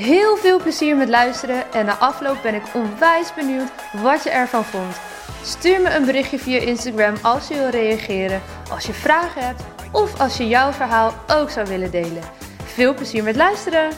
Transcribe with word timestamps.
Heel 0.00 0.36
veel 0.36 0.60
plezier 0.60 0.96
met 0.96 1.08
luisteren 1.08 1.72
en 1.72 1.86
na 1.86 1.96
afloop 1.96 2.42
ben 2.42 2.54
ik 2.54 2.74
onwijs 2.74 3.34
benieuwd 3.34 3.70
wat 4.02 4.22
je 4.22 4.30
ervan 4.30 4.64
vond. 4.64 5.00
Stuur 5.42 5.80
me 5.80 5.94
een 5.94 6.04
berichtje 6.04 6.38
via 6.38 6.60
Instagram 6.60 7.14
als 7.22 7.48
je 7.48 7.54
wil 7.54 7.68
reageren, 7.68 8.42
als 8.70 8.86
je 8.86 8.92
vragen 8.92 9.46
hebt 9.46 9.62
of 9.92 10.20
als 10.20 10.36
je 10.36 10.48
jouw 10.48 10.72
verhaal 10.72 11.12
ook 11.28 11.50
zou 11.50 11.66
willen 11.66 11.90
delen. 11.90 12.22
Veel 12.64 12.94
plezier 12.94 13.22
met 13.22 13.36
luisteren! 13.36 13.90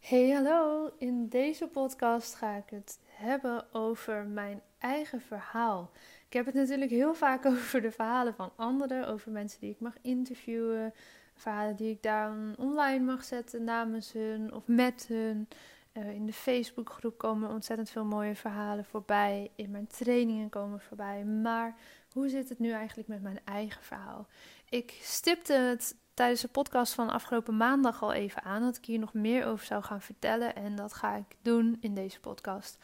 Hey 0.00 0.30
hallo, 0.30 0.90
in 0.98 1.28
deze 1.28 1.66
podcast 1.66 2.34
ga 2.34 2.56
ik 2.56 2.70
het 2.70 2.98
hebben 3.06 3.64
over 3.72 4.26
mijn 4.26 4.62
eigen 4.78 5.20
verhaal. 5.20 5.90
Ik 6.26 6.32
heb 6.32 6.46
het 6.46 6.54
natuurlijk 6.54 6.90
heel 6.90 7.14
vaak 7.14 7.46
over 7.52 7.80
de 7.80 7.90
verhalen 7.90 8.34
van 8.34 8.52
anderen, 8.56 9.08
over 9.08 9.30
mensen 9.30 9.60
die 9.60 9.70
ik 9.70 9.80
mag 9.80 9.94
interviewen, 10.02 10.94
verhalen 11.34 11.76
die 11.76 11.90
ik 11.90 12.02
dan 12.02 12.54
online 12.58 13.04
mag 13.04 13.24
zetten 13.24 13.64
namens 13.64 14.12
hun 14.12 14.52
of 14.52 14.66
met 14.66 15.06
hun. 15.08 15.48
Uh, 15.92 16.10
in 16.10 16.26
de 16.26 16.32
Facebookgroep 16.32 17.18
komen 17.18 17.50
ontzettend 17.50 17.90
veel 17.90 18.04
mooie 18.04 18.34
verhalen 18.34 18.84
voorbij. 18.84 19.50
In 19.56 19.70
mijn 19.70 19.86
trainingen 19.86 20.48
komen 20.48 20.80
voorbij. 20.80 21.24
Maar 21.24 21.76
hoe 22.12 22.28
zit 22.28 22.48
het 22.48 22.58
nu 22.58 22.70
eigenlijk 22.70 23.08
met 23.08 23.22
mijn 23.22 23.40
eigen 23.44 23.82
verhaal? 23.82 24.26
Ik 24.68 24.98
stipte 25.00 25.52
het 25.52 25.96
tijdens 26.14 26.40
de 26.40 26.48
podcast 26.48 26.92
van 26.92 27.10
afgelopen 27.10 27.56
maandag 27.56 28.02
al 28.02 28.12
even 28.12 28.42
aan 28.42 28.62
dat 28.62 28.76
ik 28.76 28.84
hier 28.84 28.98
nog 28.98 29.12
meer 29.12 29.46
over 29.46 29.66
zou 29.66 29.82
gaan 29.82 30.00
vertellen. 30.00 30.54
En 30.54 30.76
dat 30.76 30.94
ga 30.94 31.16
ik 31.16 31.36
doen 31.42 31.76
in 31.80 31.94
deze 31.94 32.20
podcast. 32.20 32.78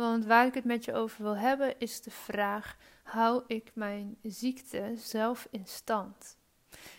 Want 0.00 0.24
waar 0.24 0.46
ik 0.46 0.54
het 0.54 0.64
met 0.64 0.84
je 0.84 0.94
over 0.94 1.22
wil 1.22 1.36
hebben 1.36 1.78
is 1.78 2.00
de 2.00 2.10
vraag: 2.10 2.76
hou 3.02 3.42
ik 3.46 3.70
mijn 3.74 4.16
ziekte 4.22 4.92
zelf 4.96 5.48
in 5.50 5.66
stand? 5.66 6.38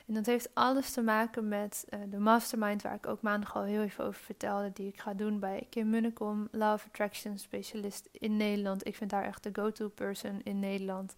En 0.08 0.14
dat 0.14 0.26
heeft 0.26 0.50
alles 0.54 0.92
te 0.92 1.02
maken 1.02 1.48
met 1.48 1.86
uh, 1.90 2.00
de 2.10 2.20
mastermind, 2.20 2.82
waar 2.82 2.94
ik 2.94 3.08
ook 3.08 3.22
maandag 3.22 3.56
al 3.56 3.64
heel 3.64 3.82
even 3.82 4.06
over 4.06 4.22
vertelde, 4.22 4.72
die 4.74 4.88
ik 4.88 5.00
ga 5.00 5.14
doen 5.14 5.40
bij 5.40 5.68
Kim 5.70 5.90
Munnekom, 5.90 6.48
Love 6.52 6.88
Attraction 6.88 7.38
Specialist 7.38 8.10
in 8.12 8.38
Nederland. 8.38 8.88
Ik 8.88 8.96
vind 8.96 9.12
haar 9.12 9.26
echt 9.26 9.44
de 9.44 9.50
go-to 9.54 9.88
person 9.88 10.42
in 10.44 10.60
Nederland. 10.60 11.16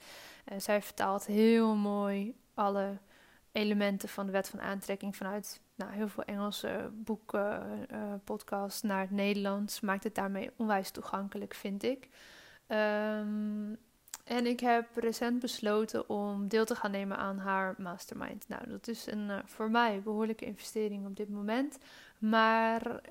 Uh, 0.51 0.59
zij 0.59 0.81
vertaalt 0.81 1.25
heel 1.25 1.75
mooi 1.75 2.35
alle 2.53 2.97
elementen 3.53 4.09
van 4.09 4.25
de 4.25 4.31
wet 4.31 4.49
van 4.49 4.61
aantrekking 4.61 5.15
vanuit 5.15 5.61
nou, 5.75 5.91
heel 5.91 6.07
veel 6.07 6.23
Engelse 6.23 6.91
boeken, 6.93 7.85
uh, 7.91 8.13
podcasts 8.23 8.81
naar 8.81 9.01
het 9.01 9.11
Nederlands. 9.11 9.79
Maakt 9.79 10.03
het 10.03 10.15
daarmee 10.15 10.51
onwijs 10.55 10.91
toegankelijk, 10.91 11.53
vind 11.53 11.83
ik. 11.83 12.09
Um, 12.67 13.77
en 14.23 14.45
ik 14.45 14.59
heb 14.59 14.87
recent 14.95 15.39
besloten 15.39 16.09
om 16.09 16.47
deel 16.47 16.65
te 16.65 16.75
gaan 16.75 16.91
nemen 16.91 17.17
aan 17.17 17.37
haar 17.37 17.75
mastermind. 17.77 18.47
Nou, 18.47 18.69
dat 18.69 18.87
is 18.87 19.07
een 19.07 19.29
uh, 19.29 19.37
voor 19.45 19.71
mij 19.71 20.01
behoorlijke 20.01 20.45
investering 20.45 21.05
op 21.05 21.15
dit 21.15 21.29
moment. 21.29 21.77
Maar 22.17 23.01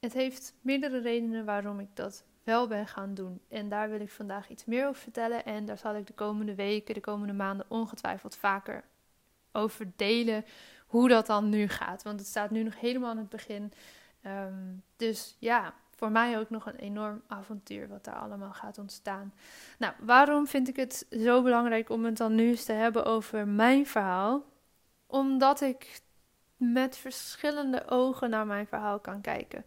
het 0.00 0.12
heeft 0.12 0.54
meerdere 0.60 1.00
redenen 1.00 1.44
waarom 1.44 1.80
ik 1.80 1.96
dat 1.96 2.24
wel 2.44 2.68
ben 2.68 2.86
gaan 2.86 3.14
doen. 3.14 3.40
En 3.48 3.68
daar 3.68 3.90
wil 3.90 4.00
ik 4.00 4.10
vandaag 4.10 4.48
iets 4.48 4.64
meer 4.64 4.86
over 4.86 5.02
vertellen. 5.02 5.44
En 5.44 5.64
daar 5.64 5.78
zal 5.78 5.94
ik 5.94 6.06
de 6.06 6.12
komende 6.12 6.54
weken, 6.54 6.94
de 6.94 7.00
komende 7.00 7.32
maanden 7.32 7.66
ongetwijfeld 7.68 8.36
vaker 8.36 8.84
over 9.52 9.86
delen 9.96 10.44
hoe 10.86 11.08
dat 11.08 11.26
dan 11.26 11.48
nu 11.48 11.68
gaat. 11.68 12.02
Want 12.02 12.18
het 12.18 12.28
staat 12.28 12.50
nu 12.50 12.62
nog 12.62 12.80
helemaal 12.80 13.10
aan 13.10 13.18
het 13.18 13.28
begin. 13.28 13.72
Um, 14.26 14.82
dus 14.96 15.36
ja, 15.38 15.74
voor 15.90 16.10
mij 16.10 16.38
ook 16.38 16.50
nog 16.50 16.66
een 16.66 16.76
enorm 16.76 17.22
avontuur 17.26 17.88
wat 17.88 18.04
daar 18.04 18.14
allemaal 18.14 18.52
gaat 18.52 18.78
ontstaan. 18.78 19.34
Nou, 19.78 19.92
waarom 20.00 20.46
vind 20.46 20.68
ik 20.68 20.76
het 20.76 21.06
zo 21.10 21.42
belangrijk 21.42 21.90
om 21.90 22.04
het 22.04 22.16
dan 22.16 22.34
nu 22.34 22.48
eens 22.48 22.64
te 22.64 22.72
hebben 22.72 23.04
over 23.04 23.48
mijn 23.48 23.86
verhaal? 23.86 24.44
Omdat 25.06 25.60
ik 25.60 26.00
met 26.56 26.96
verschillende 26.96 27.88
ogen 27.88 28.30
naar 28.30 28.46
mijn 28.46 28.66
verhaal 28.66 28.98
kan 28.98 29.20
kijken. 29.20 29.64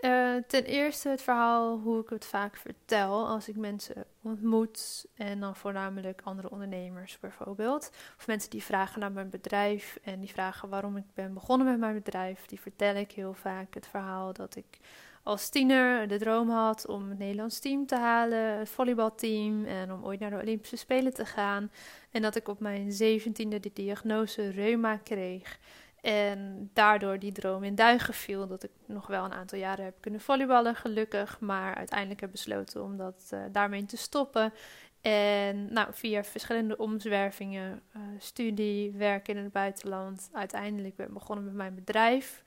Uh, 0.00 0.34
ten 0.46 0.64
eerste 0.64 1.08
het 1.08 1.22
verhaal 1.22 1.78
hoe 1.78 2.00
ik 2.00 2.08
het 2.08 2.24
vaak 2.24 2.56
vertel 2.56 3.26
als 3.26 3.48
ik 3.48 3.56
mensen 3.56 4.04
ontmoet. 4.26 5.06
En 5.14 5.40
dan 5.40 5.56
voornamelijk 5.56 6.20
andere 6.24 6.50
ondernemers 6.50 7.18
bijvoorbeeld. 7.18 7.90
Of 8.18 8.26
mensen 8.26 8.50
die 8.50 8.62
vragen 8.62 9.00
naar 9.00 9.12
mijn 9.12 9.30
bedrijf 9.30 9.98
en 10.02 10.20
die 10.20 10.32
vragen 10.32 10.68
waarom 10.68 10.96
ik 10.96 11.14
ben 11.14 11.34
begonnen 11.34 11.66
met 11.66 11.78
mijn 11.78 11.94
bedrijf. 11.94 12.46
Die 12.46 12.60
vertel 12.60 12.94
ik 12.94 13.12
heel 13.12 13.34
vaak 13.34 13.74
het 13.74 13.86
verhaal 13.86 14.32
dat 14.32 14.56
ik 14.56 14.78
als 15.26 15.48
tiener 15.48 16.08
de 16.08 16.18
droom 16.18 16.50
had 16.50 16.86
om 16.86 17.08
het 17.08 17.18
Nederlands 17.18 17.58
team 17.58 17.86
te 17.86 17.96
halen, 17.96 18.58
het 18.58 18.68
volleybalteam 18.68 19.64
en 19.64 19.92
om 19.92 20.04
ooit 20.04 20.20
naar 20.20 20.30
de 20.30 20.40
Olympische 20.40 20.76
Spelen 20.76 21.14
te 21.14 21.24
gaan. 21.24 21.70
En 22.10 22.22
dat 22.22 22.36
ik 22.36 22.48
op 22.48 22.60
mijn 22.60 22.92
zeventiende 22.92 23.60
de 23.60 23.70
diagnose 23.72 24.48
reuma 24.48 24.96
kreeg. 24.96 25.58
En 26.06 26.70
daardoor 26.72 27.18
die 27.18 27.32
droom 27.32 27.64
in 27.64 27.74
duigen 27.74 28.14
viel. 28.14 28.46
Dat 28.46 28.62
ik 28.62 28.70
nog 28.86 29.06
wel 29.06 29.24
een 29.24 29.32
aantal 29.32 29.58
jaren 29.58 29.84
heb 29.84 29.94
kunnen 30.00 30.20
volleyballen, 30.20 30.74
gelukkig. 30.74 31.40
Maar 31.40 31.74
uiteindelijk 31.74 32.20
heb 32.20 32.30
besloten 32.30 32.82
om 32.82 32.96
dat 32.96 33.30
uh, 33.34 33.40
daarmee 33.52 33.86
te 33.86 33.96
stoppen. 33.96 34.52
En 35.00 35.72
nou, 35.72 35.88
via 35.92 36.24
verschillende 36.24 36.76
omzwervingen, 36.76 37.82
uh, 37.96 38.02
studie, 38.18 38.92
werk 38.92 39.28
in 39.28 39.36
het 39.36 39.52
buitenland, 39.52 40.28
uiteindelijk 40.32 40.96
ben 40.96 41.06
ik 41.06 41.12
begonnen 41.12 41.44
met 41.44 41.54
mijn 41.54 41.74
bedrijf. 41.74 42.42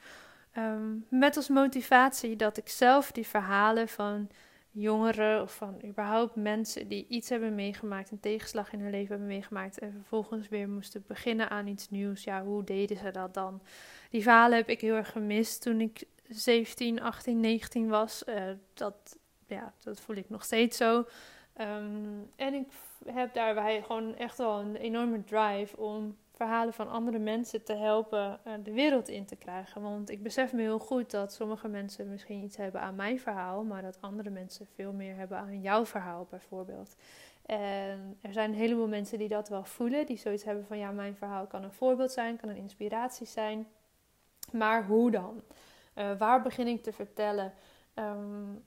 Um, 0.57 1.05
met 1.09 1.35
als 1.35 1.47
motivatie 1.47 2.35
dat 2.35 2.57
ik 2.57 2.69
zelf 2.69 3.11
die 3.11 3.27
verhalen 3.27 3.87
van 3.87 4.29
jongeren 4.71 5.41
of 5.41 5.55
van 5.55 5.81
überhaupt 5.85 6.35
mensen 6.35 6.87
die 6.87 7.05
iets 7.07 7.29
hebben 7.29 7.55
meegemaakt, 7.55 8.11
een 8.11 8.19
tegenslag 8.19 8.73
in 8.73 8.79
hun 8.79 8.91
leven 8.91 9.09
hebben 9.09 9.27
meegemaakt 9.27 9.79
en 9.79 9.91
vervolgens 9.91 10.47
weer 10.47 10.69
moesten 10.69 11.03
beginnen 11.07 11.49
aan 11.49 11.67
iets 11.67 11.89
nieuws. 11.89 12.23
Ja, 12.23 12.43
hoe 12.43 12.63
deden 12.63 12.97
ze 12.97 13.11
dat 13.11 13.33
dan? 13.33 13.61
Die 14.09 14.21
verhalen 14.21 14.57
heb 14.57 14.69
ik 14.69 14.81
heel 14.81 14.95
erg 14.95 15.11
gemist 15.11 15.61
toen 15.61 15.81
ik 15.81 16.07
17, 16.27 17.01
18, 17.01 17.39
19 17.39 17.89
was. 17.89 18.23
Uh, 18.25 18.43
dat, 18.73 19.17
ja, 19.47 19.73
dat 19.79 19.99
voel 19.99 20.15
ik 20.15 20.29
nog 20.29 20.43
steeds 20.43 20.77
zo. 20.77 20.97
Um, 21.61 22.31
en 22.35 22.53
ik 22.53 22.67
heb 23.05 23.33
daarbij 23.33 23.81
gewoon 23.81 24.15
echt 24.15 24.37
wel 24.37 24.59
een 24.59 24.75
enorme 24.75 25.23
drive 25.23 25.77
om 25.77 26.17
verhalen 26.39 26.73
van 26.73 26.89
andere 26.89 27.19
mensen 27.19 27.63
te 27.63 27.73
helpen 27.73 28.39
uh, 28.47 28.53
de 28.63 28.73
wereld 28.73 29.07
in 29.07 29.25
te 29.25 29.35
krijgen. 29.35 29.81
Want 29.81 30.09
ik 30.09 30.23
besef 30.23 30.53
me 30.53 30.61
heel 30.61 30.79
goed 30.79 31.11
dat 31.11 31.33
sommige 31.33 31.67
mensen 31.67 32.09
misschien 32.09 32.43
iets 32.43 32.57
hebben 32.57 32.81
aan 32.81 32.95
mijn 32.95 33.19
verhaal, 33.19 33.63
maar 33.63 33.81
dat 33.81 33.97
andere 34.01 34.29
mensen 34.29 34.67
veel 34.73 34.93
meer 34.93 35.15
hebben 35.15 35.37
aan 35.37 35.61
jouw 35.61 35.85
verhaal 35.85 36.27
bijvoorbeeld. 36.29 36.95
En 37.45 38.17
er 38.21 38.33
zijn 38.33 38.49
een 38.49 38.57
heleboel 38.57 38.87
mensen 38.87 39.17
die 39.17 39.27
dat 39.27 39.49
wel 39.49 39.63
voelen, 39.63 40.05
die 40.05 40.17
zoiets 40.17 40.43
hebben 40.43 40.65
van 40.65 40.77
ja, 40.77 40.91
mijn 40.91 41.15
verhaal 41.15 41.47
kan 41.47 41.63
een 41.63 41.73
voorbeeld 41.73 42.11
zijn, 42.11 42.37
kan 42.37 42.49
een 42.49 42.55
inspiratie 42.55 43.27
zijn. 43.27 43.67
Maar 44.51 44.85
hoe 44.85 45.11
dan? 45.11 45.41
Uh, 45.95 46.17
waar 46.17 46.41
begin 46.41 46.67
ik 46.67 46.83
te 46.83 46.91
vertellen? 46.93 47.53
Um, 47.95 48.63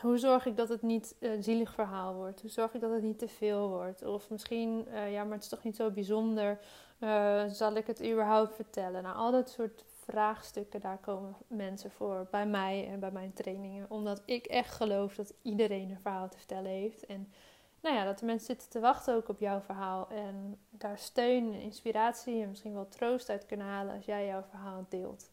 hoe 0.00 0.18
zorg 0.18 0.46
ik 0.46 0.56
dat 0.56 0.68
het 0.68 0.82
niet 0.82 1.16
een 1.20 1.42
zielig 1.42 1.72
verhaal 1.72 2.14
wordt? 2.14 2.40
Hoe 2.40 2.50
zorg 2.50 2.74
ik 2.74 2.80
dat 2.80 2.90
het 2.90 3.02
niet 3.02 3.18
te 3.18 3.28
veel 3.28 3.68
wordt? 3.68 4.02
Of 4.02 4.30
misschien, 4.30 4.86
uh, 4.88 5.12
ja, 5.12 5.24
maar 5.24 5.32
het 5.32 5.42
is 5.42 5.48
toch 5.48 5.62
niet 5.62 5.76
zo 5.76 5.90
bijzonder. 5.90 6.58
Uh, 6.98 7.44
zal 7.46 7.74
ik 7.74 7.86
het 7.86 8.04
überhaupt 8.04 8.54
vertellen? 8.54 9.02
Nou, 9.02 9.16
al 9.16 9.30
dat 9.30 9.50
soort 9.50 9.84
vraagstukken, 10.04 10.80
daar 10.80 10.98
komen 10.98 11.36
mensen 11.46 11.90
voor 11.90 12.26
bij 12.30 12.46
mij 12.46 12.88
en 12.88 13.00
bij 13.00 13.10
mijn 13.10 13.32
trainingen. 13.32 13.90
Omdat 13.90 14.22
ik 14.24 14.46
echt 14.46 14.74
geloof 14.74 15.14
dat 15.14 15.34
iedereen 15.42 15.90
een 15.90 16.00
verhaal 16.00 16.28
te 16.28 16.38
vertellen 16.38 16.70
heeft. 16.70 17.06
En 17.06 17.32
nou 17.80 17.96
ja, 17.96 18.04
dat 18.04 18.18
de 18.18 18.26
mensen 18.26 18.46
zitten 18.46 18.68
te 18.68 18.80
wachten 18.80 19.14
ook 19.14 19.28
op 19.28 19.38
jouw 19.38 19.60
verhaal. 19.60 20.08
En 20.08 20.58
daar 20.70 20.98
steun, 20.98 21.52
inspiratie 21.52 22.42
en 22.42 22.48
misschien 22.48 22.74
wel 22.74 22.88
troost 22.88 23.30
uit 23.30 23.46
kunnen 23.46 23.66
halen 23.66 23.94
als 23.94 24.04
jij 24.04 24.26
jouw 24.26 24.42
verhaal 24.50 24.86
deelt. 24.88 25.30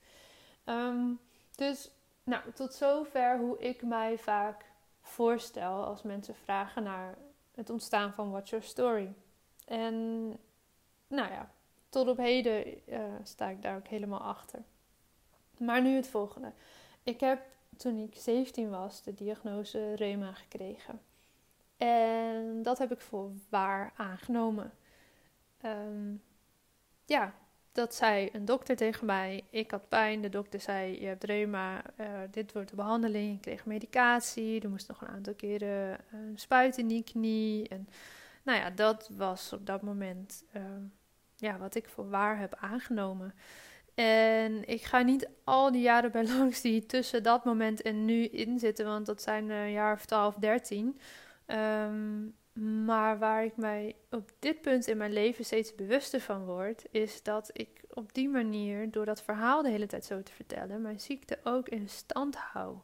Um, 0.66 1.20
dus 1.56 1.92
nou, 2.24 2.52
tot 2.54 2.74
zover 2.74 3.38
hoe 3.38 3.60
ik 3.60 3.82
mij 3.82 4.18
vaak 4.18 4.66
voorstel 5.02 5.86
als 5.86 6.02
mensen 6.02 6.36
vragen 6.36 6.84
naar 6.84 7.18
het 7.56 7.70
ontstaan 7.70 8.14
van 8.14 8.32
What's 8.32 8.50
Your 8.50 8.66
Story. 8.66 9.14
En 9.66 10.28
nou 11.08 11.32
ja, 11.32 11.52
tot 11.92 12.08
op 12.08 12.18
heden 12.18 12.68
uh, 12.90 13.00
sta 13.24 13.50
ik 13.50 13.62
daar 13.62 13.76
ook 13.76 13.88
helemaal 13.88 14.22
achter. 14.22 14.64
Maar 15.58 15.82
nu 15.82 15.96
het 15.96 16.08
volgende. 16.08 16.52
Ik 17.04 17.20
heb 17.20 17.42
toen 17.78 17.98
ik 17.98 18.16
17 18.16 18.70
was 18.70 19.04
de 19.04 19.14
diagnose 19.14 19.96
reuma 19.96 20.34
gekregen. 20.34 21.02
En 21.78 22.64
dat 22.64 22.78
heb 22.78 22.92
ik 22.92 23.02
voor 23.02 23.32
waar 23.50 23.94
aangenomen. 23.96 24.72
ehm, 25.62 26.16
ja, 27.06 27.34
dat 27.72 27.96
zei 27.96 28.30
een 28.34 28.46
dokter 28.46 28.76
tegen 28.76 29.06
mij. 29.06 29.44
Ik 29.50 29.72
had 29.72 29.90
pijn. 29.90 30.22
De 30.22 30.30
dokter 30.30 30.60
zei: 30.60 31.00
Je 31.02 31.06
hebt 31.08 31.24
reuma. 31.24 31.84
Uh, 32.00 32.08
dit 32.32 32.54
wordt 32.54 32.70
de 32.70 32.76
behandeling. 32.76 33.36
Ik 33.36 33.42
kreeg 33.42 33.66
medicatie. 33.66 34.62
Er 34.62 34.70
moest 34.70 34.88
nog 34.88 35.02
een 35.02 35.08
aantal 35.08 35.34
keren 35.34 36.00
uh, 36.14 36.20
spuit 36.36 36.78
in 36.78 36.88
die 36.88 37.04
knie. 37.04 37.68
En 37.70 37.90
nou 38.44 38.60
ja, 38.60 38.70
dat 38.70 39.10
was 39.10 39.54
op 39.54 39.66
dat 39.66 39.82
moment 39.82 40.44
ehm, 40.52 40.84
ja, 41.42 41.58
wat 41.58 41.76
ik 41.76 41.90
voor 41.90 42.10
waar 42.10 42.40
heb 42.40 42.56
aangenomen. 42.56 43.34
En 43.96 44.68
ik 44.68 44.84
ga 44.84 45.02
niet 45.02 45.30
al 45.44 45.72
die 45.72 45.82
jaren 45.82 46.12
bij 46.12 46.28
langs 46.38 46.62
die 46.62 46.86
tussen 46.86 47.24
dat 47.24 47.46
moment 47.46 47.82
en 47.82 48.06
nu 48.06 48.24
in 48.26 48.60
zitten, 48.60 48.86
want 48.86 49.06
dat 49.06 49.22
zijn 49.22 49.50
een 49.50 49.72
jaar 49.72 49.94
of 49.94 50.06
12, 50.06 50.36
13. 50.36 51.00
Um, 51.48 52.36
maar 52.84 53.20
waar 53.20 53.44
ik 53.44 53.58
mij 53.58 53.96
op 54.10 54.32
dit 54.40 54.62
punt 54.62 54.88
in 54.88 54.98
mijn 54.98 55.14
leven 55.14 55.46
steeds 55.46 55.76
bewuster 55.76 56.20
van 56.20 56.46
word, 56.46 56.86
is 56.92 57.24
dat 57.24 57.50
ik 57.54 57.82
op 57.90 58.14
die 58.14 58.30
manier, 58.30 58.92
door 58.92 59.06
dat 59.06 59.24
verhaal 59.24 59.62
de 59.62 59.70
hele 59.70 59.88
tijd 59.88 60.06
zo 60.06 60.24
te 60.24 60.32
vertellen, 60.32 60.82
mijn 60.82 61.00
ziekte 61.00 61.40
ook 61.44 61.70
in 61.70 61.90
stand 61.90 62.36
hou. 62.36 62.78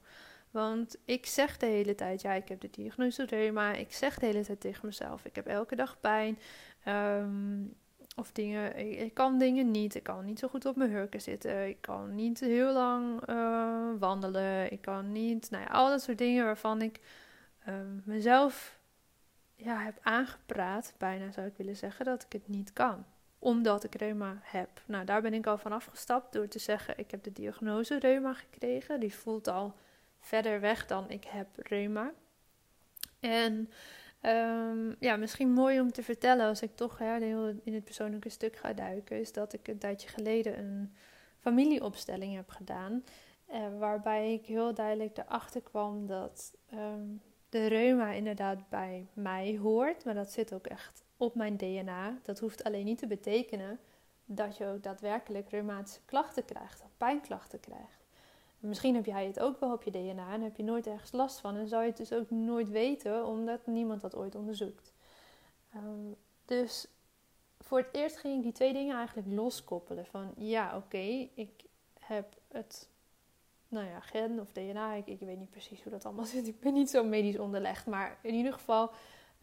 Want 0.51 0.97
ik 1.05 1.25
zeg 1.25 1.57
de 1.57 1.65
hele 1.65 1.95
tijd, 1.95 2.21
ja, 2.21 2.33
ik 2.33 2.49
heb 2.49 2.61
de 2.61 2.69
diagnose 2.69 3.25
reuma. 3.25 3.73
Ik 3.73 3.93
zeg 3.93 4.19
de 4.19 4.25
hele 4.25 4.45
tijd 4.45 4.59
tegen 4.59 4.85
mezelf, 4.85 5.25
ik 5.25 5.35
heb 5.35 5.47
elke 5.47 5.75
dag 5.75 5.99
pijn. 5.99 6.39
Ehm, 6.83 7.63
of 8.19 8.31
dingen, 8.31 8.77
ik, 9.01 9.13
kan 9.13 9.37
dingen 9.37 9.71
niet. 9.71 9.95
Ik 9.95 10.03
kan 10.03 10.25
niet 10.25 10.39
zo 10.39 10.47
goed 10.47 10.65
op 10.65 10.75
mijn 10.75 10.91
hurken 10.91 11.21
zitten. 11.21 11.67
Ik 11.67 11.81
kan 11.81 12.15
niet 12.15 12.39
heel 12.39 12.73
lang 12.73 13.29
uh, 13.29 13.89
wandelen. 13.99 14.71
Ik 14.71 14.81
kan 14.81 15.11
niet, 15.11 15.49
nou 15.49 15.63
ja, 15.63 15.69
al 15.69 15.89
dat 15.89 16.01
soort 16.01 16.17
dingen 16.17 16.45
waarvan 16.45 16.81
ik 16.81 16.99
um, 17.67 18.01
mezelf 18.05 18.79
ja, 19.55 19.77
heb 19.77 19.97
aangepraat, 20.01 20.93
bijna 20.97 21.31
zou 21.31 21.47
ik 21.47 21.57
willen 21.57 21.75
zeggen, 21.75 22.05
dat 22.05 22.23
ik 22.23 22.31
het 22.31 22.47
niet 22.47 22.73
kan. 22.73 23.05
Omdat 23.39 23.83
ik 23.83 23.95
reuma 23.95 24.39
heb. 24.41 24.69
Nou, 24.85 25.05
daar 25.05 25.21
ben 25.21 25.33
ik 25.33 25.47
al 25.47 25.57
van 25.57 25.71
afgestapt 25.71 26.33
door 26.33 26.47
te 26.47 26.59
zeggen: 26.59 26.97
ik 26.97 27.11
heb 27.11 27.23
de 27.23 27.31
diagnose 27.31 27.99
reuma 27.99 28.33
gekregen. 28.33 28.99
Die 28.99 29.13
voelt 29.13 29.47
al 29.47 29.75
verder 30.19 30.59
weg 30.59 30.85
dan 30.85 31.09
ik 31.09 31.23
heb 31.23 31.47
reuma. 31.55 32.11
En 33.19 33.69
um, 34.21 34.95
ja, 34.99 35.15
misschien 35.15 35.51
mooi 35.51 35.79
om 35.79 35.91
te 35.91 36.03
vertellen 36.03 36.47
als 36.47 36.61
ik 36.61 36.75
toch 36.75 36.97
hè, 36.97 37.17
in 37.63 37.73
het 37.73 37.83
persoonlijke 37.83 38.29
stuk 38.29 38.55
ga 38.55 38.73
duiken, 38.73 39.19
is 39.19 39.33
dat 39.33 39.53
ik 39.53 39.67
een 39.67 39.77
tijdje 39.77 40.07
geleden 40.07 40.59
een 40.59 40.93
familieopstelling 41.39 42.35
heb 42.35 42.49
gedaan. 42.49 43.03
Uh, 43.51 43.79
waarbij 43.79 44.33
ik 44.33 44.45
heel 44.45 44.73
duidelijk 44.73 45.17
erachter 45.17 45.61
kwam 45.61 46.07
dat 46.07 46.53
um, 46.73 47.21
de 47.49 47.67
reuma 47.67 48.11
inderdaad 48.11 48.69
bij 48.69 49.07
mij 49.13 49.57
hoort, 49.61 50.05
maar 50.05 50.13
dat 50.13 50.31
zit 50.31 50.53
ook 50.53 50.67
echt 50.67 51.03
op 51.17 51.35
mijn 51.35 51.57
DNA. 51.57 52.17
Dat 52.23 52.39
hoeft 52.39 52.63
alleen 52.63 52.85
niet 52.85 52.97
te 52.97 53.07
betekenen 53.07 53.79
dat 54.25 54.57
je 54.57 54.65
ook 54.65 54.83
daadwerkelijk 54.83 55.49
reumatische 55.49 56.01
klachten 56.05 56.45
krijgt, 56.45 56.81
of 56.83 56.91
pijnklachten 56.97 57.59
krijgt. 57.59 58.06
Misschien 58.59 58.95
heb 58.95 59.05
jij 59.05 59.25
het 59.25 59.39
ook 59.39 59.59
wel 59.59 59.73
op 59.73 59.83
je 59.83 59.91
DNA 59.91 60.33
en 60.33 60.41
heb 60.41 60.55
je 60.55 60.63
nooit 60.63 60.87
ergens 60.87 61.11
last 61.11 61.39
van 61.39 61.55
en 61.55 61.67
zou 61.67 61.81
je 61.81 61.87
het 61.87 61.97
dus 61.97 62.13
ook 62.13 62.29
nooit 62.29 62.69
weten 62.69 63.25
omdat 63.25 63.65
niemand 63.65 64.01
dat 64.01 64.15
ooit 64.15 64.35
onderzoekt. 64.35 64.93
Um, 65.75 66.15
dus 66.45 66.87
voor 67.59 67.77
het 67.77 67.89
eerst 67.91 68.17
ging 68.17 68.37
ik 68.37 68.43
die 68.43 68.51
twee 68.51 68.73
dingen 68.73 68.95
eigenlijk 68.95 69.27
loskoppelen. 69.27 70.05
Van 70.05 70.33
ja, 70.37 70.75
oké, 70.77 71.29
ik 71.33 71.63
heb 71.99 72.35
het 72.47 72.89
nou 73.67 73.87
ja, 73.87 73.99
gen 73.99 74.39
of 74.39 74.51
DNA. 74.51 74.93
Ik, 74.93 75.07
ik, 75.07 75.19
weet 75.19 75.37
niet 75.37 75.49
precies 75.49 75.83
hoe 75.83 75.91
dat 75.91 76.05
allemaal 76.05 76.25
zit. 76.35 76.47
Ik 76.47 76.59
ben 76.59 76.73
niet 76.73 76.89
zo 76.89 77.03
medisch 77.03 77.39
onderlegd. 77.39 77.85
Maar 77.85 78.17
in 78.21 78.33
ieder 78.33 78.53
geval, 78.53 78.91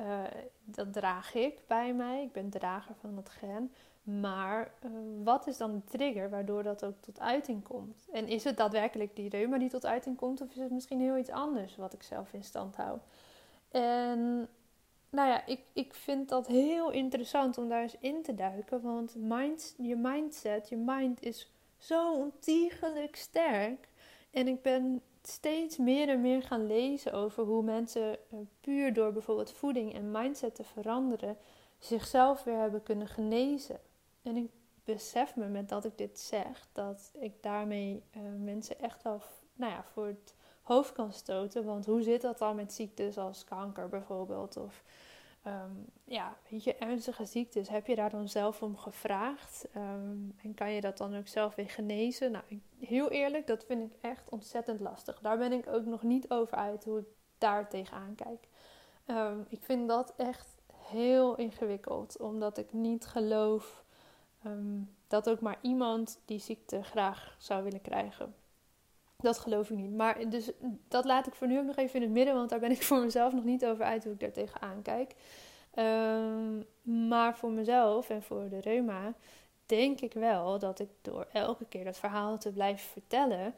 uh, 0.00 0.22
dat 0.64 0.93
draag 0.93 1.34
ik 1.34 1.62
bij 1.67 1.94
mij. 1.94 2.22
Ik 2.22 2.32
ben 2.32 2.50
drager 2.50 2.94
van 2.94 3.14
dat 3.14 3.28
gen. 3.28 3.72
Maar 4.05 4.75
uh, 4.85 4.91
wat 5.25 5.47
is 5.47 5.56
dan 5.56 5.73
de 5.73 5.85
trigger 5.85 6.31
waardoor 6.31 6.62
dat 6.62 6.85
ook 6.85 7.01
tot 7.01 7.21
uiting 7.21 7.62
komt? 7.62 8.09
En 8.12 8.29
is 8.29 8.45
het 8.45 8.56
daadwerkelijk 8.56 9.17
die 9.17 9.29
reuma 9.29 9.59
die 9.59 9.69
tot 9.69 9.87
uiting 9.87 10.17
komt? 10.17 10.41
Of 10.41 10.51
is 10.51 10.56
het 10.56 10.71
misschien 10.71 11.01
heel 11.01 11.17
iets 11.17 11.31
anders 11.31 11.77
wat 11.77 11.93
ik 11.93 12.03
zelf 12.03 12.33
in 12.33 12.45
stand 12.45 12.77
hou? 12.77 12.99
En 13.71 14.49
nou 15.11 15.29
ja, 15.29 15.47
ik, 15.47 15.61
ik 15.73 15.95
vind 15.95 16.29
dat 16.29 16.47
heel 16.47 16.91
interessant 16.91 17.59
om 17.59 17.69
daar 17.69 17.83
eens 17.83 17.97
in 18.01 18.23
te 18.23 18.35
duiken. 18.35 18.81
Want 18.81 19.15
mind, 19.17 19.75
je 19.79 19.97
mindset, 19.97 20.69
je 20.69 20.77
mind 20.77 21.23
is 21.23 21.53
zo 21.79 22.15
ontiegelijk 22.15 23.17
sterk. 23.17 23.89
En 24.31 24.49
ik 24.49 24.62
ben 24.62 25.03
steeds 25.23 25.77
meer 25.77 26.09
en 26.09 26.21
meer 26.21 26.43
gaan 26.43 26.67
lezen 26.67 27.12
over 27.12 27.45
hoe 27.45 27.62
mensen 27.62 28.12
eh, 28.12 28.39
puur 28.61 28.93
door 28.93 29.12
bijvoorbeeld 29.12 29.53
voeding 29.53 29.95
en 29.95 30.11
mindset 30.11 30.55
te 30.55 30.65
veranderen, 30.65 31.37
zichzelf 31.79 32.43
weer 32.43 32.59
hebben 32.59 32.83
kunnen 32.83 33.09
genezen. 33.09 33.81
En 34.25 34.37
ik 34.37 34.50
besef 34.85 35.37
me 35.37 35.47
met 35.47 35.69
dat 35.69 35.85
ik 35.85 35.99
dit 35.99 36.19
zeg, 36.19 36.69
dat 36.73 37.11
ik 37.19 37.43
daarmee 37.43 38.03
uh, 38.17 38.23
mensen 38.38 38.81
echt 38.81 39.03
wel 39.03 39.23
nou 39.55 39.73
ja, 39.73 39.85
voor 39.85 40.06
het 40.06 40.35
hoofd 40.62 40.93
kan 40.93 41.12
stoten. 41.12 41.65
Want 41.65 41.87
hoe 41.87 42.03
zit 42.03 42.21
dat 42.21 42.38
dan 42.38 42.56
met 42.56 42.73
ziektes 42.73 43.19
als 43.19 43.44
kanker 43.44 43.88
bijvoorbeeld? 43.88 44.56
Of 44.56 44.85
um, 45.47 45.87
ja, 46.05 46.37
weet 46.50 46.65
je, 46.65 46.75
ernstige 46.75 47.25
ziektes, 47.25 47.69
heb 47.69 47.87
je 47.87 47.94
daar 47.94 48.11
dan 48.11 48.29
zelf 48.29 48.62
om 48.62 48.76
gevraagd? 48.76 49.69
Um, 49.76 50.35
en 50.43 50.55
kan 50.55 50.73
je 50.73 50.81
dat 50.81 50.99
dan 50.99 51.17
ook 51.17 51.29
zelf 51.29 51.55
weer 51.55 51.70
genezen? 51.70 52.31
Nou, 52.32 52.44
heel 52.79 53.11
eerlijk, 53.11 53.47
dat 53.47 53.65
vind 53.65 53.93
ik 53.93 53.99
echt 54.00 54.31
ontzettend 54.31 54.81
lastig. 54.81 55.20
Daar 55.20 55.38
ben 55.38 55.53
ik 55.53 55.67
ook 55.67 55.85
nog 55.85 56.03
niet 56.03 56.31
over 56.31 56.56
uit 56.56 56.85
hoe 56.85 56.99
ik 56.99 57.06
daar 57.38 57.69
tegenaan 57.69 58.15
kijk. 58.15 58.49
Um, 59.06 59.47
ik 59.49 59.62
vind 59.62 59.88
dat 59.88 60.15
echt 60.17 60.56
heel 60.73 61.37
ingewikkeld, 61.37 62.19
omdat 62.19 62.59
ik 62.59 62.73
niet 62.73 63.06
geloof 63.06 63.83
dat 65.06 65.29
ook 65.29 65.41
maar 65.41 65.58
iemand 65.61 66.19
die 66.25 66.38
ziekte 66.38 66.82
graag 66.82 67.37
zou 67.38 67.62
willen 67.62 67.82
krijgen. 67.82 68.35
Dat 69.17 69.38
geloof 69.38 69.70
ik 69.70 69.76
niet. 69.76 69.94
Maar 69.94 70.29
dus 70.31 70.50
dat 70.88 71.05
laat 71.05 71.26
ik 71.26 71.35
voor 71.35 71.46
nu 71.46 71.58
ook 71.58 71.67
nog 71.67 71.76
even 71.76 71.94
in 71.94 72.02
het 72.02 72.11
midden, 72.11 72.35
want 72.35 72.50
daar 72.50 72.61
ben 72.61 72.70
ik 72.70 72.82
voor 72.82 72.99
mezelf 72.99 73.32
nog 73.32 73.44
niet 73.44 73.67
over 73.67 73.85
uit 73.85 74.05
hoe 74.05 74.12
ik 74.12 74.20
daar 74.20 74.32
tegenaan 74.32 74.82
kijk. 74.82 75.14
Um, 75.79 76.64
maar 77.08 77.37
voor 77.37 77.50
mezelf 77.50 78.11
en 78.11 78.23
voor 78.23 78.49
de 78.49 78.61
reuma 78.61 79.14
denk 79.67 80.00
ik 80.00 80.12
wel 80.12 80.58
dat 80.58 80.79
ik 80.79 80.88
door 81.02 81.26
elke 81.32 81.64
keer 81.64 81.85
dat 81.85 81.96
verhaal 81.96 82.38
te 82.38 82.52
blijven 82.52 82.88
vertellen, 82.88 83.55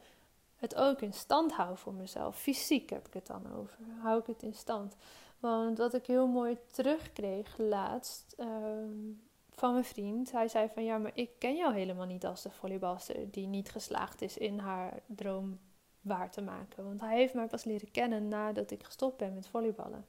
het 0.55 0.75
ook 0.75 1.01
in 1.01 1.13
stand 1.13 1.51
hou 1.51 1.77
voor 1.77 1.93
mezelf. 1.93 2.37
Fysiek 2.37 2.89
heb 2.89 3.07
ik 3.07 3.13
het 3.13 3.27
dan 3.27 3.55
over. 3.57 3.77
Hou 4.01 4.19
ik 4.19 4.27
het 4.27 4.43
in 4.43 4.53
stand. 4.53 4.95
Want 5.39 5.77
wat 5.77 5.93
ik 5.93 6.05
heel 6.05 6.27
mooi 6.27 6.57
terugkreeg 6.71 7.57
laatst 7.57 8.35
um, 8.39 9.21
van 9.57 9.71
mijn 9.71 9.85
vriend. 9.85 10.31
Hij 10.31 10.47
zei 10.47 10.69
van 10.73 10.83
ja, 10.83 10.97
maar 10.97 11.11
ik 11.13 11.29
ken 11.37 11.55
jou 11.55 11.73
helemaal 11.73 12.05
niet 12.05 12.25
als 12.25 12.41
de 12.41 12.49
volleybalster 12.49 13.31
die 13.31 13.47
niet 13.47 13.69
geslaagd 13.69 14.21
is 14.21 14.37
in 14.37 14.59
haar 14.59 14.99
droom 15.05 15.59
waar 16.01 16.31
te 16.31 16.41
maken. 16.41 16.83
Want 16.83 17.01
hij 17.01 17.17
heeft 17.17 17.33
mij 17.33 17.47
pas 17.47 17.63
leren 17.63 17.91
kennen 17.91 18.27
nadat 18.27 18.71
ik 18.71 18.83
gestopt 18.83 19.17
ben 19.17 19.33
met 19.33 19.47
volleyballen. 19.47 20.05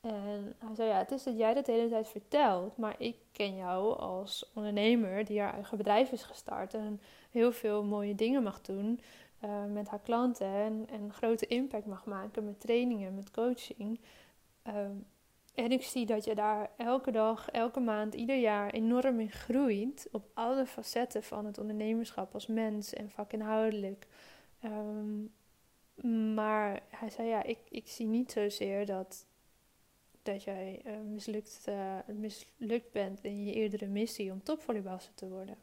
En 0.00 0.54
hij 0.58 0.74
zei 0.74 0.88
ja, 0.88 0.98
het 0.98 1.10
is 1.10 1.22
dat 1.22 1.38
jij 1.38 1.54
dat 1.54 1.66
de 1.66 1.72
hele 1.72 1.88
tijd 1.88 2.08
vertelt, 2.08 2.76
maar 2.76 2.94
ik 2.98 3.16
ken 3.32 3.56
jou 3.56 3.98
als 3.98 4.50
ondernemer 4.54 5.24
die 5.24 5.40
haar 5.40 5.54
eigen 5.54 5.76
bedrijf 5.76 6.12
is 6.12 6.22
gestart 6.22 6.74
en 6.74 7.00
heel 7.30 7.52
veel 7.52 7.84
mooie 7.84 8.14
dingen 8.14 8.42
mag 8.42 8.60
doen 8.60 9.00
uh, 9.44 9.64
met 9.64 9.88
haar 9.88 10.00
klanten 10.00 10.86
en, 10.88 11.12
grote 11.12 11.46
impact 11.46 11.86
mag 11.86 12.04
maken 12.04 12.44
met 12.44 12.60
trainingen, 12.60 13.14
met 13.14 13.30
coaching. 13.30 14.00
Uh, 14.66 14.74
en 15.56 15.72
ik 15.72 15.82
zie 15.82 16.06
dat 16.06 16.24
je 16.24 16.34
daar 16.34 16.70
elke 16.76 17.10
dag, 17.10 17.50
elke 17.50 17.80
maand, 17.80 18.14
ieder 18.14 18.36
jaar 18.36 18.70
enorm 18.70 19.20
in 19.20 19.30
groeit. 19.30 20.08
Op 20.12 20.30
alle 20.34 20.66
facetten 20.66 21.22
van 21.22 21.46
het 21.46 21.58
ondernemerschap 21.58 22.34
als 22.34 22.46
mens 22.46 22.92
en 22.92 23.10
vakinhoudelijk. 23.10 24.06
Um, 24.64 25.32
maar 26.44 26.82
hij 26.88 27.10
zei 27.10 27.28
ja, 27.28 27.42
ik, 27.42 27.58
ik 27.68 27.88
zie 27.88 28.06
niet 28.06 28.32
zozeer 28.32 28.86
dat, 28.86 29.26
dat 30.22 30.42
jij 30.42 30.82
uh, 30.86 30.92
mislukt, 31.12 31.64
uh, 31.68 31.98
mislukt 32.06 32.92
bent 32.92 33.24
in 33.24 33.44
je 33.44 33.52
eerdere 33.52 33.86
missie 33.86 34.32
om 34.32 34.42
topvolleybalster 34.42 35.14
te 35.14 35.28
worden. 35.28 35.56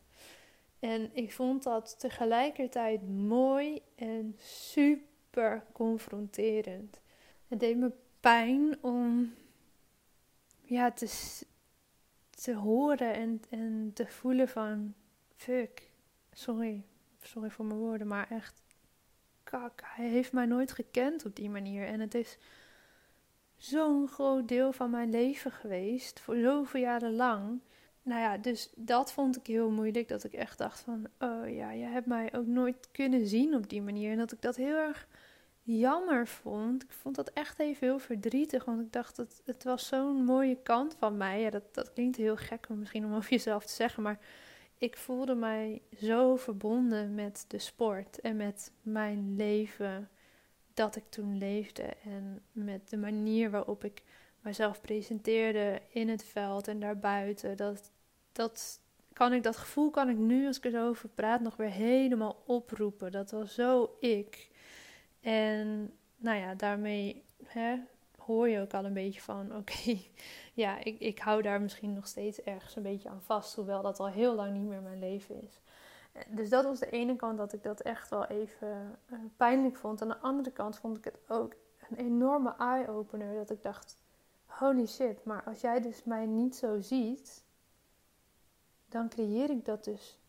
En 0.79 1.09
ik 1.13 1.33
vond 1.33 1.63
dat 1.63 1.99
tegelijkertijd 1.99 3.09
mooi 3.09 3.81
en 3.95 4.35
super 4.39 5.65
confronterend. 5.71 7.01
Het 7.47 7.59
deed 7.59 7.77
me 7.77 7.91
pijn 8.19 8.77
om 8.81 9.33
ja, 10.73 10.91
te, 10.91 11.07
te 12.29 12.55
horen 12.55 13.13
en, 13.13 13.41
en 13.49 13.91
te 13.93 14.07
voelen 14.07 14.49
van 14.49 14.93
fuck, 15.35 15.89
sorry, 16.31 16.83
sorry 17.21 17.49
voor 17.49 17.65
mijn 17.65 17.79
woorden, 17.79 18.07
maar 18.07 18.29
echt 18.29 18.61
kak, 19.43 19.81
hij 19.83 20.07
heeft 20.07 20.33
mij 20.33 20.45
nooit 20.45 20.71
gekend 20.71 21.25
op 21.25 21.35
die 21.35 21.49
manier. 21.49 21.85
En 21.85 21.99
het 21.99 22.13
is 22.13 22.37
zo'n 23.55 24.07
groot 24.07 24.47
deel 24.47 24.71
van 24.71 24.89
mijn 24.89 25.09
leven 25.09 25.51
geweest, 25.51 26.19
voor 26.19 26.35
zoveel 26.35 26.81
jaren 26.81 27.15
lang. 27.15 27.59
Nou 28.03 28.19
ja, 28.19 28.37
dus 28.37 28.71
dat 28.75 29.13
vond 29.13 29.37
ik 29.37 29.47
heel 29.47 29.69
moeilijk. 29.69 30.07
Dat 30.07 30.23
ik 30.23 30.33
echt 30.33 30.57
dacht 30.57 30.79
van, 30.79 31.07
oh 31.19 31.55
ja, 31.55 31.71
je 31.71 31.85
hebt 31.85 32.07
mij 32.07 32.33
ook 32.35 32.45
nooit 32.45 32.87
kunnen 32.91 33.27
zien 33.27 33.55
op 33.55 33.69
die 33.69 33.81
manier. 33.81 34.11
En 34.11 34.17
dat 34.17 34.31
ik 34.31 34.41
dat 34.41 34.55
heel 34.55 34.75
erg 34.75 35.07
jammer 35.63 36.27
vond. 36.27 36.83
Ik 36.83 36.91
vond 36.91 37.15
dat 37.15 37.29
echt 37.29 37.59
even 37.59 37.87
heel 37.87 37.99
verdrietig, 37.99 38.65
want 38.65 38.81
ik 38.81 38.91
dacht 38.91 39.15
dat 39.15 39.41
het 39.45 39.63
was 39.63 39.87
zo'n 39.87 40.23
mooie 40.25 40.57
kant 40.63 40.95
van 40.99 41.17
mij. 41.17 41.41
Ja, 41.41 41.49
dat, 41.49 41.73
dat 41.73 41.93
klinkt 41.93 42.17
heel 42.17 42.37
gek 42.37 42.69
misschien 42.69 43.05
om 43.05 43.15
over 43.15 43.29
jezelf 43.29 43.65
te 43.65 43.73
zeggen, 43.73 44.03
maar 44.03 44.19
ik 44.77 44.97
voelde 44.97 45.35
mij 45.35 45.81
zo 46.01 46.35
verbonden 46.35 47.15
met 47.15 47.45
de 47.47 47.59
sport 47.59 48.19
en 48.19 48.35
met 48.35 48.71
mijn 48.81 49.35
leven 49.35 50.09
dat 50.73 50.95
ik 50.95 51.03
toen 51.09 51.37
leefde 51.37 51.83
en 52.03 52.41
met 52.51 52.89
de 52.89 52.97
manier 52.97 53.51
waarop 53.51 53.83
ik 53.83 54.03
mezelf 54.41 54.81
presenteerde 54.81 55.81
in 55.89 56.09
het 56.09 56.23
veld 56.23 56.67
en 56.67 56.79
daarbuiten. 56.79 57.57
Dat, 57.57 57.91
dat 58.31 58.79
kan 59.13 59.33
ik, 59.33 59.43
dat 59.43 59.57
gevoel 59.57 59.89
kan 59.89 60.09
ik 60.09 60.17
nu, 60.17 60.47
als 60.47 60.57
ik 60.57 60.65
er 60.65 60.71
zo 60.71 60.87
over 60.87 61.09
praat, 61.09 61.41
nog 61.41 61.55
weer 61.55 61.71
helemaal 61.71 62.43
oproepen. 62.45 63.11
Dat 63.11 63.31
was 63.31 63.53
zo 63.53 63.95
ik. 63.99 64.51
En 65.23 65.93
nou 66.17 66.37
ja, 66.37 66.55
daarmee 66.55 67.23
hè, 67.45 67.79
hoor 68.17 68.49
je 68.49 68.59
ook 68.59 68.73
al 68.73 68.85
een 68.85 68.93
beetje 68.93 69.21
van: 69.21 69.55
oké, 69.57 69.97
ja, 70.53 70.83
ik, 70.83 70.99
ik 70.99 71.19
hou 71.19 71.41
daar 71.41 71.61
misschien 71.61 71.93
nog 71.93 72.07
steeds 72.07 72.41
ergens 72.41 72.75
een 72.75 72.83
beetje 72.83 73.09
aan 73.09 73.21
vast, 73.21 73.55
hoewel 73.55 73.81
dat 73.81 73.99
al 73.99 74.09
heel 74.09 74.35
lang 74.35 74.53
niet 74.53 74.67
meer 74.67 74.81
mijn 74.81 74.99
leven 74.99 75.43
is. 75.43 75.61
Dus 76.27 76.49
dat 76.49 76.63
was 76.63 76.79
de 76.79 76.89
ene 76.89 77.15
kant 77.15 77.37
dat 77.37 77.53
ik 77.53 77.63
dat 77.63 77.81
echt 77.81 78.09
wel 78.09 78.25
even 78.25 78.97
uh, 79.11 79.19
pijnlijk 79.37 79.77
vond. 79.77 80.01
Aan 80.01 80.07
de 80.07 80.17
andere 80.17 80.51
kant 80.51 80.77
vond 80.77 80.97
ik 80.97 81.03
het 81.03 81.19
ook 81.27 81.53
een 81.89 81.97
enorme 81.97 82.55
eye-opener. 82.57 83.35
Dat 83.35 83.49
ik 83.49 83.63
dacht: 83.63 83.97
holy 84.45 84.85
shit, 84.85 85.23
maar 85.25 85.43
als 85.43 85.61
jij 85.61 85.81
dus 85.81 86.03
mij 86.03 86.25
niet 86.25 86.55
zo 86.55 86.79
ziet, 86.79 87.43
dan 88.89 89.09
creëer 89.09 89.49
ik 89.49 89.65
dat 89.65 89.83
dus 89.83 90.19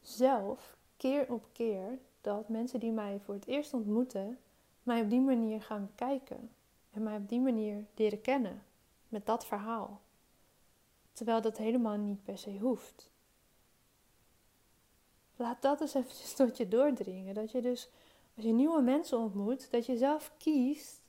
zelf 0.00 0.76
keer 0.96 1.32
op 1.32 1.46
keer. 1.52 1.98
Dat 2.20 2.48
mensen 2.48 2.80
die 2.80 2.92
mij 2.92 3.20
voor 3.24 3.34
het 3.34 3.46
eerst 3.46 3.74
ontmoeten, 3.74 4.38
mij 4.84 5.02
op 5.02 5.10
die 5.10 5.20
manier 5.20 5.62
gaan 5.62 5.86
bekijken. 5.86 6.50
En 6.90 7.02
mij 7.02 7.16
op 7.16 7.28
die 7.28 7.40
manier 7.40 7.84
leren 7.94 8.20
kennen. 8.20 8.62
Met 9.08 9.26
dat 9.26 9.46
verhaal. 9.46 10.00
Terwijl 11.12 11.40
dat 11.40 11.56
helemaal 11.56 11.96
niet 11.96 12.24
per 12.24 12.38
se 12.38 12.58
hoeft. 12.58 13.10
Laat 15.36 15.62
dat 15.62 15.80
eens 15.80 15.94
eventjes 15.94 16.34
tot 16.40 16.56
je 16.56 16.68
doordringen. 16.68 17.34
Dat 17.34 17.50
je 17.50 17.62
dus, 17.62 17.88
als 18.36 18.44
je 18.44 18.52
nieuwe 18.52 18.82
mensen 18.82 19.18
ontmoet, 19.18 19.70
dat 19.70 19.86
je 19.86 19.96
zelf 19.96 20.32
kiest 20.38 21.02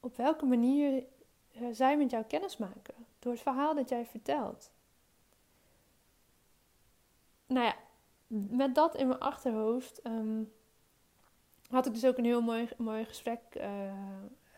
op 0.00 0.16
welke 0.16 0.46
manier 0.46 1.04
eh, 1.52 1.66
zij 1.72 1.96
met 1.96 2.10
jou 2.10 2.24
kennis 2.24 2.56
maken. 2.56 2.94
Door 3.18 3.32
het 3.32 3.42
verhaal 3.42 3.74
dat 3.74 3.88
jij 3.88 4.06
vertelt. 4.06 4.72
Nou 7.46 7.66
ja, 7.66 7.76
met 8.56 8.74
dat 8.74 8.94
in 8.94 9.08
mijn 9.08 9.20
achterhoofd 9.20 10.06
um, 10.06 10.52
had 11.72 11.86
ik 11.86 11.92
dus 11.92 12.06
ook 12.06 12.18
een 12.18 12.24
heel 12.24 12.42
mooi, 12.42 12.68
mooi 12.76 13.04
gesprek 13.04 13.40
uh, 13.56 13.64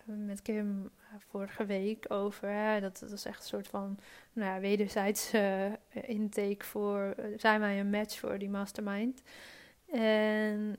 met 0.05 0.43
Kim 0.43 0.91
eh, 0.99 1.15
vorige 1.29 1.65
week 1.65 2.05
over. 2.09 2.81
Dat, 2.81 2.99
dat 2.99 3.11
is 3.11 3.25
echt 3.25 3.39
een 3.39 3.49
soort 3.49 3.69
van 3.69 3.99
nou 4.33 4.55
ja, 4.55 4.61
wederzijds 4.61 5.35
uh, 5.35 5.73
intake 5.91 6.65
voor. 6.65 7.15
zijn 7.37 7.61
wij 7.61 7.81
een 7.81 7.91
match 7.91 8.19
voor 8.19 8.39
die 8.39 8.51
mastermind? 8.51 9.23
En 9.93 10.77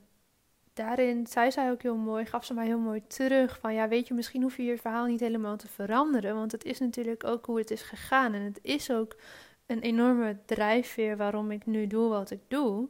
daarin 0.72 1.26
zei 1.26 1.50
zij 1.50 1.70
ook 1.70 1.82
heel 1.82 1.96
mooi, 1.96 2.24
gaf 2.24 2.44
ze 2.44 2.54
mij 2.54 2.66
heel 2.66 2.78
mooi 2.78 3.06
terug 3.06 3.58
van 3.58 3.74
ja, 3.74 3.88
weet 3.88 4.08
je, 4.08 4.14
misschien 4.14 4.42
hoef 4.42 4.56
je 4.56 4.62
je 4.62 4.78
verhaal 4.78 5.06
niet 5.06 5.20
helemaal 5.20 5.56
te 5.56 5.68
veranderen, 5.68 6.34
want 6.34 6.52
het 6.52 6.64
is 6.64 6.78
natuurlijk 6.78 7.24
ook 7.24 7.46
hoe 7.46 7.58
het 7.58 7.70
is 7.70 7.82
gegaan 7.82 8.34
en 8.34 8.42
het 8.42 8.58
is 8.62 8.90
ook 8.90 9.16
een 9.66 9.80
enorme 9.80 10.36
drijfveer 10.44 11.16
waarom 11.16 11.50
ik 11.50 11.66
nu 11.66 11.86
doe 11.86 12.08
wat 12.08 12.30
ik 12.30 12.40
doe. 12.48 12.88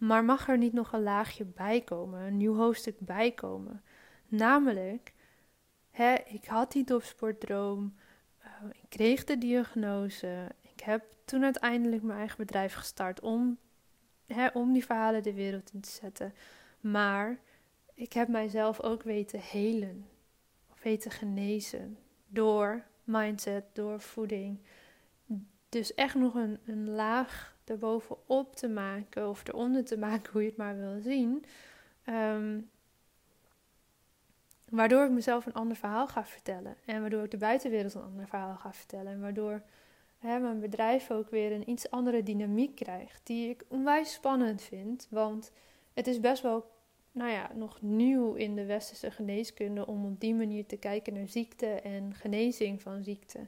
Maar 0.00 0.24
mag 0.24 0.48
er 0.48 0.58
niet 0.58 0.72
nog 0.72 0.92
een 0.92 1.02
laagje 1.02 1.44
bij 1.44 1.80
komen, 1.80 2.20
een 2.20 2.36
nieuw 2.36 2.54
hoofdstuk 2.54 2.96
bij 2.98 3.30
komen? 3.30 3.82
Namelijk, 4.28 5.14
hè, 5.90 6.14
ik 6.14 6.44
had 6.44 6.72
die 6.72 6.84
topsportdroom, 6.84 7.94
uh, 8.44 8.70
ik 8.72 8.88
kreeg 8.88 9.24
de 9.24 9.38
diagnose, 9.38 10.48
ik 10.60 10.80
heb 10.80 11.04
toen 11.24 11.44
uiteindelijk 11.44 12.02
mijn 12.02 12.18
eigen 12.18 12.36
bedrijf 12.36 12.74
gestart 12.74 13.20
om, 13.20 13.58
hè, 14.26 14.46
om 14.46 14.72
die 14.72 14.84
verhalen 14.84 15.22
de 15.22 15.34
wereld 15.34 15.70
in 15.72 15.80
te 15.80 15.90
zetten. 15.90 16.34
Maar 16.80 17.38
ik 17.94 18.12
heb 18.12 18.28
mijzelf 18.28 18.80
ook 18.80 19.02
weten 19.02 19.40
helen, 19.40 20.08
of 20.70 20.82
weten 20.82 21.10
genezen 21.10 21.98
door 22.26 22.84
mindset, 23.04 23.64
door 23.72 24.00
voeding. 24.00 24.58
Dus 25.68 25.94
echt 25.94 26.14
nog 26.14 26.34
een, 26.34 26.58
een 26.64 26.90
laag 26.90 27.58
erbovenop 27.70 28.56
te 28.56 28.68
maken 28.68 29.28
of 29.28 29.48
eronder 29.48 29.84
te 29.84 29.98
maken, 29.98 30.32
hoe 30.32 30.42
je 30.42 30.48
het 30.48 30.56
maar 30.56 30.78
wil 30.78 31.00
zien. 31.00 31.44
Um, 32.08 32.70
waardoor 34.70 35.04
ik 35.04 35.10
mezelf 35.10 35.46
een 35.46 35.52
ander 35.52 35.76
verhaal 35.76 36.06
ga 36.06 36.24
vertellen. 36.24 36.76
En 36.84 37.00
waardoor 37.00 37.24
ik 37.24 37.30
de 37.30 37.36
buitenwereld 37.36 37.94
een 37.94 38.02
ander 38.02 38.28
verhaal 38.28 38.56
ga 38.56 38.72
vertellen. 38.72 39.12
En 39.12 39.20
waardoor 39.20 39.62
hè, 40.18 40.38
mijn 40.38 40.60
bedrijf 40.60 41.10
ook 41.10 41.30
weer 41.30 41.52
een 41.52 41.70
iets 41.70 41.90
andere 41.90 42.22
dynamiek 42.22 42.74
krijgt. 42.74 43.20
Die 43.26 43.50
ik 43.50 43.64
onwijs 43.68 44.12
spannend 44.12 44.62
vind. 44.62 45.06
Want 45.10 45.52
het 45.94 46.06
is 46.06 46.20
best 46.20 46.42
wel 46.42 46.70
nou 47.12 47.30
ja, 47.30 47.50
nog 47.54 47.82
nieuw 47.82 48.34
in 48.34 48.54
de 48.54 48.64
westerse 48.64 49.10
geneeskunde 49.10 49.86
om 49.86 50.04
op 50.04 50.20
die 50.20 50.34
manier 50.34 50.66
te 50.66 50.76
kijken 50.76 51.14
naar 51.14 51.28
ziekte 51.28 51.66
en 51.66 52.14
genezing 52.14 52.82
van 52.82 53.02
ziekte. 53.02 53.38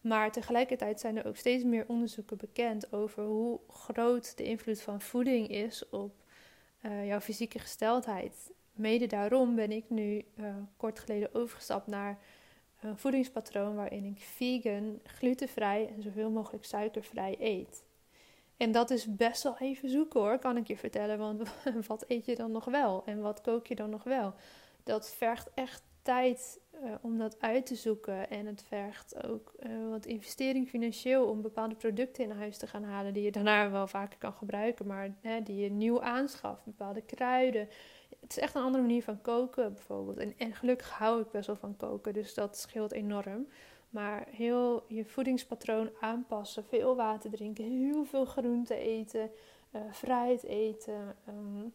Maar 0.00 0.32
tegelijkertijd 0.32 1.00
zijn 1.00 1.16
er 1.16 1.26
ook 1.26 1.36
steeds 1.36 1.64
meer 1.64 1.84
onderzoeken 1.88 2.36
bekend 2.36 2.92
over 2.92 3.24
hoe 3.24 3.60
groot 3.68 4.36
de 4.36 4.44
invloed 4.44 4.80
van 4.80 5.00
voeding 5.00 5.48
is 5.48 5.88
op 5.88 6.14
uh, 6.82 7.06
jouw 7.06 7.20
fysieke 7.20 7.58
gesteldheid. 7.58 8.52
Mede 8.72 9.06
daarom 9.06 9.54
ben 9.54 9.72
ik 9.72 9.84
nu 9.88 10.24
uh, 10.34 10.54
kort 10.76 10.98
geleden 10.98 11.34
overgestapt 11.34 11.86
naar 11.86 12.18
een 12.80 12.98
voedingspatroon 12.98 13.74
waarin 13.74 14.04
ik 14.04 14.20
vegan, 14.20 15.00
glutenvrij 15.04 15.92
en 15.96 16.02
zoveel 16.02 16.30
mogelijk 16.30 16.64
suikervrij 16.64 17.36
eet. 17.38 17.84
En 18.56 18.72
dat 18.72 18.90
is 18.90 19.16
best 19.16 19.42
wel 19.42 19.58
even 19.58 19.90
zoeken 19.90 20.20
hoor, 20.20 20.38
kan 20.38 20.56
ik 20.56 20.66
je 20.66 20.76
vertellen. 20.76 21.18
Want 21.18 21.42
wat 21.86 22.04
eet 22.08 22.26
je 22.26 22.36
dan 22.36 22.50
nog 22.50 22.64
wel? 22.64 23.02
En 23.06 23.20
wat 23.20 23.40
kook 23.40 23.66
je 23.66 23.74
dan 23.74 23.90
nog 23.90 24.04
wel? 24.04 24.34
Dat 24.82 25.10
vergt 25.10 25.50
echt 25.54 25.82
tijd 26.10 26.60
uh, 26.84 26.94
om 27.00 27.18
dat 27.18 27.40
uit 27.40 27.66
te 27.66 27.74
zoeken. 27.74 28.30
En 28.30 28.46
het 28.46 28.62
vergt 28.62 29.24
ook 29.26 29.52
uh, 29.60 29.90
wat 29.90 30.06
investering 30.06 30.68
financieel 30.68 31.26
om 31.28 31.42
bepaalde 31.42 31.74
producten 31.74 32.24
in 32.24 32.30
huis 32.30 32.56
te 32.56 32.66
gaan 32.66 32.84
halen. 32.84 33.14
Die 33.14 33.22
je 33.22 33.30
daarna 33.30 33.70
wel 33.70 33.86
vaker 33.86 34.18
kan 34.18 34.32
gebruiken, 34.32 34.86
maar 34.86 35.14
hè, 35.20 35.42
die 35.42 35.56
je 35.56 35.70
nieuw 35.70 36.02
aanschaft. 36.02 36.64
Bepaalde 36.64 37.00
kruiden. 37.02 37.68
Het 38.20 38.30
is 38.30 38.38
echt 38.38 38.54
een 38.54 38.62
andere 38.62 38.82
manier 38.82 39.02
van 39.02 39.20
koken 39.20 39.72
bijvoorbeeld. 39.72 40.16
En, 40.36 40.54
gelukkig 40.54 40.90
hou 40.90 41.20
ik 41.20 41.30
best 41.30 41.46
wel 41.46 41.56
van 41.56 41.76
koken, 41.76 42.12
dus 42.12 42.34
dat 42.34 42.58
scheelt 42.58 42.92
enorm. 42.92 43.46
Maar 43.90 44.26
heel 44.30 44.84
je 44.88 45.04
voedingspatroon 45.04 45.90
aanpassen, 46.00 46.64
veel 46.64 46.96
water 46.96 47.30
drinken, 47.30 47.64
heel 47.64 48.04
veel 48.04 48.24
groente 48.24 48.74
eten, 48.74 49.30
uh, 49.72 49.80
fruit 49.92 50.42
eten, 50.42 51.16
um, 51.28 51.72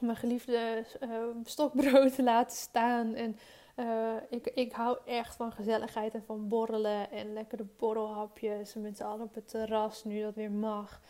mijn 0.00 0.16
geliefde 0.16 0.84
uh, 1.00 1.24
stokbrood 1.44 2.18
laten 2.32 2.56
staan. 2.56 3.14
En 3.14 3.38
uh, 3.76 4.14
ik, 4.28 4.46
ik 4.46 4.72
hou 4.72 4.98
echt 5.04 5.36
van 5.36 5.52
gezelligheid 5.52 6.14
en 6.14 6.24
van 6.24 6.48
borrelen 6.48 7.10
en 7.10 7.32
lekkere 7.32 7.66
borrelhapjes 7.76 8.74
met 8.74 8.96
z'n 8.96 9.02
allen 9.02 9.24
op 9.24 9.34
het 9.34 9.48
terras, 9.48 10.04
nu 10.04 10.22
dat 10.22 10.34
weer 10.34 10.50
mag. 10.50 11.00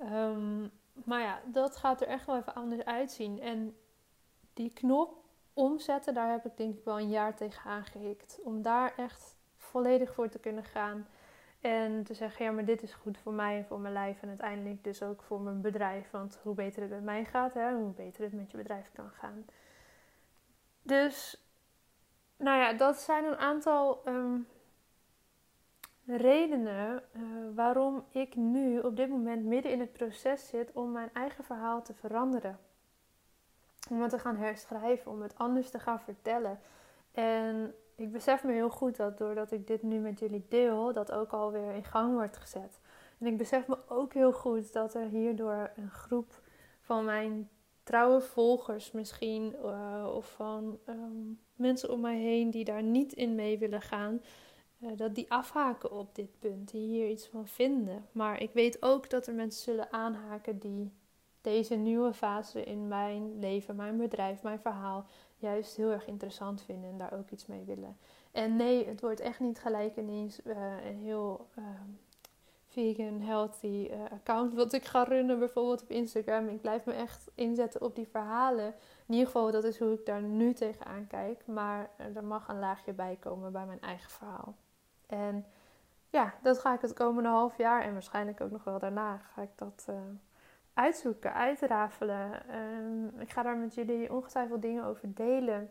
Um, 0.00 0.70
maar 0.92 1.20
ja, 1.20 1.40
dat 1.46 1.76
gaat 1.76 2.00
er 2.00 2.08
echt 2.08 2.26
wel 2.26 2.36
even 2.36 2.54
anders 2.54 2.84
uitzien. 2.84 3.40
En 3.40 3.76
die 4.52 4.72
knop 4.72 5.24
omzetten, 5.52 6.14
daar 6.14 6.30
heb 6.30 6.46
ik 6.46 6.56
denk 6.56 6.78
ik 6.78 6.84
wel 6.84 6.98
een 6.98 7.10
jaar 7.10 7.36
tegen 7.36 7.70
aangehikt. 7.70 8.38
Om 8.42 8.62
daar 8.62 8.94
echt 8.96 9.36
volledig 9.56 10.14
voor 10.14 10.28
te 10.28 10.38
kunnen 10.38 10.64
gaan. 10.64 11.06
En 11.62 12.02
te 12.04 12.14
zeggen, 12.14 12.44
ja, 12.44 12.50
maar 12.50 12.64
dit 12.64 12.82
is 12.82 12.94
goed 12.94 13.18
voor 13.18 13.32
mij 13.32 13.56
en 13.56 13.64
voor 13.64 13.80
mijn 13.80 13.92
lijf. 13.92 14.22
En 14.22 14.28
uiteindelijk 14.28 14.84
dus 14.84 15.02
ook 15.02 15.22
voor 15.22 15.40
mijn 15.40 15.60
bedrijf. 15.60 16.10
Want 16.10 16.38
hoe 16.42 16.54
beter 16.54 16.82
het 16.82 16.90
met 16.90 17.02
mij 17.02 17.24
gaat, 17.24 17.54
hè, 17.54 17.74
hoe 17.74 17.92
beter 17.92 18.22
het 18.22 18.32
met 18.32 18.50
je 18.50 18.56
bedrijf 18.56 18.90
kan 18.92 19.10
gaan. 19.10 19.44
Dus, 20.82 21.46
nou 22.36 22.58
ja, 22.58 22.72
dat 22.72 22.96
zijn 22.96 23.24
een 23.24 23.36
aantal 23.36 24.02
um, 24.08 24.46
redenen 26.06 27.02
uh, 27.12 27.22
waarom 27.54 28.04
ik 28.10 28.36
nu 28.36 28.78
op 28.78 28.96
dit 28.96 29.08
moment 29.08 29.44
midden 29.44 29.72
in 29.72 29.80
het 29.80 29.92
proces 29.92 30.48
zit 30.48 30.72
om 30.72 30.92
mijn 30.92 31.10
eigen 31.12 31.44
verhaal 31.44 31.82
te 31.82 31.94
veranderen. 31.94 32.58
Om 33.90 34.00
het 34.00 34.10
te 34.10 34.18
gaan 34.18 34.36
herschrijven, 34.36 35.10
om 35.10 35.22
het 35.22 35.38
anders 35.38 35.70
te 35.70 35.78
gaan 35.78 36.00
vertellen. 36.00 36.60
En 37.12 37.74
ik 37.96 38.12
besef 38.12 38.44
me 38.44 38.52
heel 38.52 38.70
goed 38.70 38.96
dat 38.96 39.18
doordat 39.18 39.52
ik 39.52 39.66
dit 39.66 39.82
nu 39.82 39.98
met 39.98 40.18
jullie 40.18 40.46
deel, 40.48 40.92
dat 40.92 41.12
ook 41.12 41.32
alweer 41.32 41.74
in 41.74 41.84
gang 41.84 42.14
wordt 42.14 42.36
gezet. 42.36 42.80
En 43.18 43.26
ik 43.26 43.36
besef 43.36 43.66
me 43.66 43.78
ook 43.88 44.12
heel 44.12 44.32
goed 44.32 44.72
dat 44.72 44.94
er 44.94 45.08
hierdoor 45.08 45.70
een 45.76 45.90
groep 45.90 46.40
van 46.80 47.04
mijn 47.04 47.48
trouwe 47.82 48.20
volgers 48.20 48.92
misschien, 48.92 49.54
uh, 49.64 50.12
of 50.14 50.32
van 50.32 50.78
um, 50.88 51.40
mensen 51.56 51.90
om 51.90 52.00
mij 52.00 52.18
heen 52.18 52.50
die 52.50 52.64
daar 52.64 52.82
niet 52.82 53.12
in 53.12 53.34
mee 53.34 53.58
willen 53.58 53.82
gaan, 53.82 54.22
uh, 54.78 54.90
dat 54.96 55.14
die 55.14 55.30
afhaken 55.30 55.90
op 55.90 56.14
dit 56.14 56.38
punt, 56.38 56.70
die 56.70 56.86
hier 56.86 57.08
iets 57.08 57.26
van 57.26 57.46
vinden. 57.46 58.06
Maar 58.12 58.40
ik 58.40 58.50
weet 58.52 58.82
ook 58.82 59.10
dat 59.10 59.26
er 59.26 59.34
mensen 59.34 59.62
zullen 59.62 59.92
aanhaken 59.92 60.58
die 60.58 60.92
deze 61.40 61.74
nieuwe 61.74 62.12
fase 62.12 62.64
in 62.64 62.88
mijn 62.88 63.38
leven, 63.38 63.76
mijn 63.76 63.96
bedrijf, 63.96 64.42
mijn 64.42 64.60
verhaal 64.60 65.06
juist 65.42 65.76
heel 65.76 65.90
erg 65.90 66.06
interessant 66.06 66.62
vinden 66.62 66.90
en 66.90 66.98
daar 66.98 67.12
ook 67.12 67.30
iets 67.30 67.46
mee 67.46 67.64
willen. 67.64 67.96
En 68.32 68.56
nee, 68.56 68.86
het 68.86 69.00
wordt 69.00 69.20
echt 69.20 69.40
niet 69.40 69.58
gelijk 69.58 69.96
ineens 69.96 70.40
uh, 70.44 70.56
een 70.84 70.96
heel 70.96 71.48
ehm, 71.54 71.88
vegan, 72.66 73.20
healthy 73.20 73.88
uh, 73.90 73.96
account 74.10 74.54
wat 74.54 74.72
ik 74.72 74.84
ga 74.84 75.02
runnen, 75.02 75.38
bijvoorbeeld 75.38 75.82
op 75.82 75.90
Instagram. 75.90 76.48
Ik 76.48 76.60
blijf 76.60 76.84
me 76.84 76.92
echt 76.92 77.30
inzetten 77.34 77.82
op 77.82 77.94
die 77.94 78.08
verhalen. 78.08 78.74
In 79.06 79.14
ieder 79.14 79.26
geval, 79.26 79.50
dat 79.50 79.64
is 79.64 79.78
hoe 79.78 79.92
ik 79.92 80.06
daar 80.06 80.22
nu 80.22 80.52
tegenaan 80.52 81.06
kijk. 81.06 81.46
Maar 81.46 81.90
er 82.14 82.24
mag 82.24 82.48
een 82.48 82.58
laagje 82.58 82.92
bij 82.92 83.16
komen 83.20 83.52
bij 83.52 83.66
mijn 83.66 83.80
eigen 83.80 84.10
verhaal. 84.10 84.54
En 85.06 85.46
ja, 86.10 86.34
dat 86.42 86.58
ga 86.58 86.74
ik 86.74 86.80
het 86.80 86.92
komende 86.92 87.28
half 87.28 87.56
jaar 87.56 87.82
en 87.82 87.92
waarschijnlijk 87.92 88.40
ook 88.40 88.50
nog 88.50 88.64
wel 88.64 88.78
daarna 88.78 89.18
ga 89.18 89.42
ik 89.42 89.50
dat 89.56 89.86
uh, 89.90 89.96
uitzoeken, 90.74 91.34
uitrafelen. 91.34 92.42
Um, 92.56 93.20
ik 93.20 93.30
ga 93.30 93.42
daar 93.42 93.56
met 93.56 93.74
jullie 93.74 94.12
ongetwijfeld 94.12 94.62
dingen 94.62 94.84
over 94.84 95.14
delen. 95.14 95.70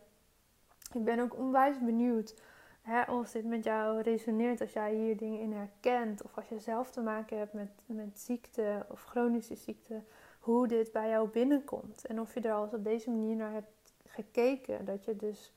Ik 0.93 1.03
ben 1.03 1.19
ook 1.19 1.37
onwijs 1.37 1.79
benieuwd 1.79 2.41
hè, 2.81 3.11
of 3.11 3.31
dit 3.31 3.45
met 3.45 3.63
jou 3.63 4.01
resoneert, 4.01 4.61
als 4.61 4.73
jij 4.73 4.93
hier 4.93 5.17
dingen 5.17 5.39
in 5.39 5.53
herkent, 5.53 6.21
of 6.21 6.35
als 6.35 6.49
je 6.49 6.59
zelf 6.59 6.91
te 6.91 7.01
maken 7.01 7.37
hebt 7.37 7.53
met, 7.53 7.71
met 7.85 8.19
ziekte 8.19 8.85
of 8.89 9.03
chronische 9.03 9.55
ziekte, 9.55 10.01
hoe 10.39 10.67
dit 10.67 10.91
bij 10.91 11.09
jou 11.09 11.29
binnenkomt. 11.29 12.05
En 12.05 12.19
of 12.19 12.33
je 12.33 12.41
er 12.41 12.53
al 12.53 12.69
op 12.71 12.83
deze 12.83 13.09
manier 13.09 13.35
naar 13.35 13.51
hebt 13.51 13.93
gekeken. 14.05 14.85
Dat 14.85 15.05
je 15.05 15.15
dus 15.15 15.53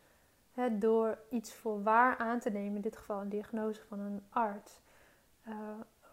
door 0.72 1.18
iets 1.30 1.54
voor 1.54 1.82
waar 1.82 2.16
aan 2.16 2.38
te 2.38 2.50
nemen, 2.50 2.74
in 2.74 2.80
dit 2.80 2.96
geval 2.96 3.20
een 3.20 3.28
diagnose 3.28 3.84
van 3.88 4.00
een 4.00 4.22
arts, 4.30 4.80
uh, 5.48 5.54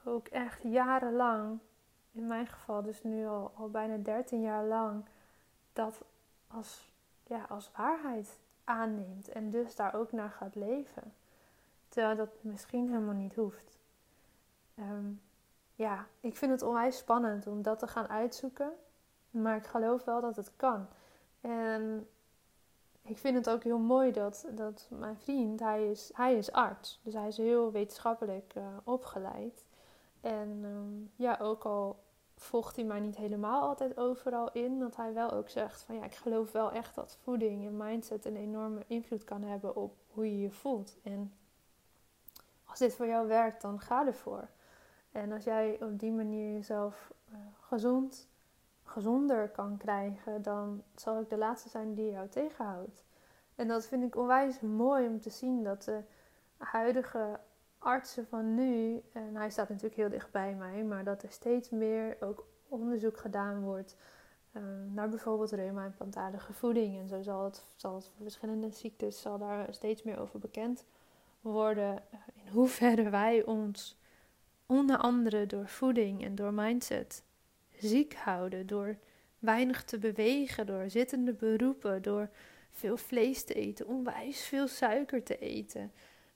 ook 0.06 0.28
echt 0.28 0.64
jarenlang, 0.64 1.60
in 2.12 2.28
mijn 2.28 2.48
geval 2.48 2.82
dus 2.82 3.04
nu 3.04 3.28
al, 3.28 3.52
al 3.56 3.70
bijna 3.70 3.98
13 3.98 4.42
jaar 4.42 4.66
lang, 4.66 5.06
dat 5.74 6.02
als, 6.48 6.92
ja, 7.24 7.46
als 7.50 7.72
waarheid 7.76 8.40
aanneemt 8.64 9.30
en 9.30 9.50
dus 9.50 9.76
daar 9.76 9.96
ook 9.96 10.12
naar 10.12 10.30
gaat 10.30 10.56
leven. 10.56 11.14
Terwijl 11.90 12.16
dat 12.16 12.30
misschien 12.42 12.88
helemaal 12.88 13.14
niet 13.14 13.36
hoeft. 13.36 13.78
Ehm, 14.76 15.12
ja, 15.76 16.08
ik 16.20 16.38
vind 16.38 16.52
het 16.52 16.62
onwijs 16.62 16.98
spannend 16.98 17.48
om 17.48 17.62
dat 17.62 17.80
te 17.80 17.88
gaan 17.88 18.08
uitzoeken. 18.08 18.72
Maar 19.32 19.56
ik 19.56 19.66
geloof 19.66 20.04
wel 20.04 20.22
dat 20.22 20.36
het 20.36 20.52
kan. 20.56 20.88
En 21.42 22.08
ik 23.02 23.18
vind 23.18 23.36
het 23.36 23.50
ook 23.50 23.64
heel 23.64 23.80
mooi 23.80 24.12
dat, 24.12 24.48
dat 24.52 24.88
mijn 24.90 25.18
vriend, 25.18 25.60
hij 25.60 25.90
is, 25.90 26.12
hij 26.14 26.38
is 26.38 26.52
arts. 26.52 27.00
Dus 27.04 27.14
hij 27.14 27.28
is 27.28 27.38
heel 27.38 27.72
wetenschappelijk 27.72 28.54
uh, 28.58 28.64
opgeleid. 28.84 29.66
En 30.22 30.64
um, 30.64 31.12
ja, 31.16 31.38
ook 31.42 31.64
al 31.64 32.04
volgt 32.36 32.76
hij 32.76 32.86
mij 32.86 33.00
niet 33.00 33.18
helemaal 33.18 33.62
altijd 33.62 33.98
overal 33.98 34.52
in. 34.52 34.80
Dat 34.80 34.96
hij 34.96 35.14
wel 35.14 35.32
ook 35.32 35.50
zegt 35.50 35.82
van 35.82 35.96
ja, 35.96 36.04
ik 36.04 36.16
geloof 36.16 36.52
wel 36.52 36.72
echt 36.72 36.96
dat 36.96 37.18
voeding 37.22 37.66
en 37.66 37.78
mindset 37.78 38.26
een 38.26 38.36
enorme 38.36 38.84
invloed 38.88 39.24
kan 39.24 39.42
hebben 39.44 39.76
op 39.76 39.96
hoe 40.08 40.32
je 40.32 40.42
je 40.42 40.52
voelt. 40.52 40.98
En 41.04 41.34
als 42.66 42.80
dit 42.80 42.96
voor 42.96 43.08
jou 43.08 43.28
werkt, 43.28 43.62
dan 43.62 43.80
ga 43.80 44.06
ervoor. 44.06 44.48
En 45.12 45.32
als 45.32 45.44
jij 45.44 45.78
op 45.82 46.00
die 46.00 46.12
manier 46.12 46.54
jezelf 46.54 47.12
uh, 47.30 47.38
gezond, 47.60 48.28
gezonder 48.84 49.50
kan 49.50 49.78
krijgen, 49.78 50.42
dan 50.42 50.84
zal 50.96 51.20
ik 51.20 51.30
de 51.30 51.38
laatste 51.38 51.70
zijn 51.70 51.94
die 51.94 52.12
jou 52.12 52.28
tegenhoudt. 52.28 53.04
En 53.56 53.68
dat 53.68 53.86
vind 53.86 54.04
ik 54.04 54.16
onwijs 54.16 54.60
mooi 54.60 55.08
om 55.08 55.22
te 55.22 55.30
zien 55.30 55.64
dat 55.64 55.84
de 55.84 56.04
huidige 56.58 57.40
artsen 57.82 58.28
van 58.28 58.56
nu, 58.56 59.02
en 59.14 59.36
hij 59.36 59.50
staat 59.50 59.70
natuurlijk 59.70 59.96
heel 59.96 60.10
dicht 60.10 60.32
bij 60.32 60.56
mij, 60.56 60.84
maar 60.84 61.04
dat 61.04 61.24
er 61.24 61.32
steeds 61.32 61.70
meer 61.70 62.18
ook 62.20 62.48
onderzoek 62.68 63.18
gedaan 63.18 63.62
wordt 63.62 63.96
uh, 64.54 64.64
naar 64.94 65.10
bijvoorbeeld 65.10 65.52
reuma 65.52 65.86
en 65.86 65.94
plantaardige 65.94 66.54
voeding. 66.54 67.00
En 67.00 67.08
zo 67.08 67.22
zal 67.22 67.44
het, 67.44 67.64
zal 67.76 67.96
het 67.96 68.06
voor 68.06 68.24
verschillende 68.24 68.70
ziektes 68.70 69.22
zal 69.22 69.38
daar 69.38 69.74
steeds 69.74 70.04
meer 70.04 70.20
over 70.20 70.40
bekend 70.40 70.86
worden. 71.42 72.04
Uh, 72.14 72.20
in 72.34 72.52
hoeverre 72.52 73.10
wij 73.10 73.46
ons 73.46 73.98
onder 74.66 74.98
andere 74.98 75.46
door 75.46 75.68
voeding 75.68 76.24
en 76.24 76.36
door 76.36 76.54
mindset 76.54 77.24
ziek 77.78 78.14
houden, 78.14 78.68
door 78.68 78.98
weinig 79.40 79.84
te 79.84 79.98
bewegen, 79.98 80.66
door 80.66 80.90
zittende 80.90 81.34
beroepen, 81.34 82.02
door 82.02 82.30
veel 82.72 82.98
vlees 82.98 83.44
te 83.44 83.54
eten, 83.54 83.88
onwijs 83.88 84.44
veel 84.44 84.68
suiker 84.68 85.24
te 85.24 85.38
eten. 85.38 85.92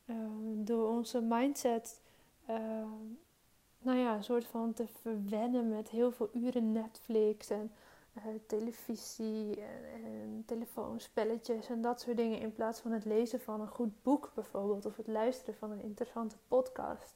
Ehm, 0.06 0.63
door 0.63 0.89
onze 0.89 1.22
mindset, 1.22 2.02
uh, 2.50 2.58
nou 3.80 3.98
ja, 3.98 4.15
een 4.15 4.24
soort 4.24 4.46
van 4.46 4.74
te 4.74 4.88
verwennen 4.88 5.70
met 5.70 5.89
heel 5.89 6.12
veel 6.12 6.30
uren 6.34 6.72
Netflix 6.72 7.50
en 7.50 7.72
uh, 8.18 8.24
televisie 8.48 9.62
en, 9.62 10.44
telefoonspelletjes 10.46 11.70
en 11.70 11.82
dat 11.82 12.02
soort 12.02 12.18
dingen. 12.18 12.39
In 12.39 12.54
plaats 12.54 12.80
van 12.80 12.91
het 12.91 13.06
lezen 13.06 13.41
van 13.41 13.62
een 13.62 13.68
goed 13.68 14.04
boek 14.04 14.32
bijvoorbeeld 14.36 14.86
of 14.86 14.98
het 14.98 15.08
luisteren 15.08 15.56
van 15.56 15.72
een 15.72 15.82
interessante 15.82 16.36
podcast. 16.48 17.15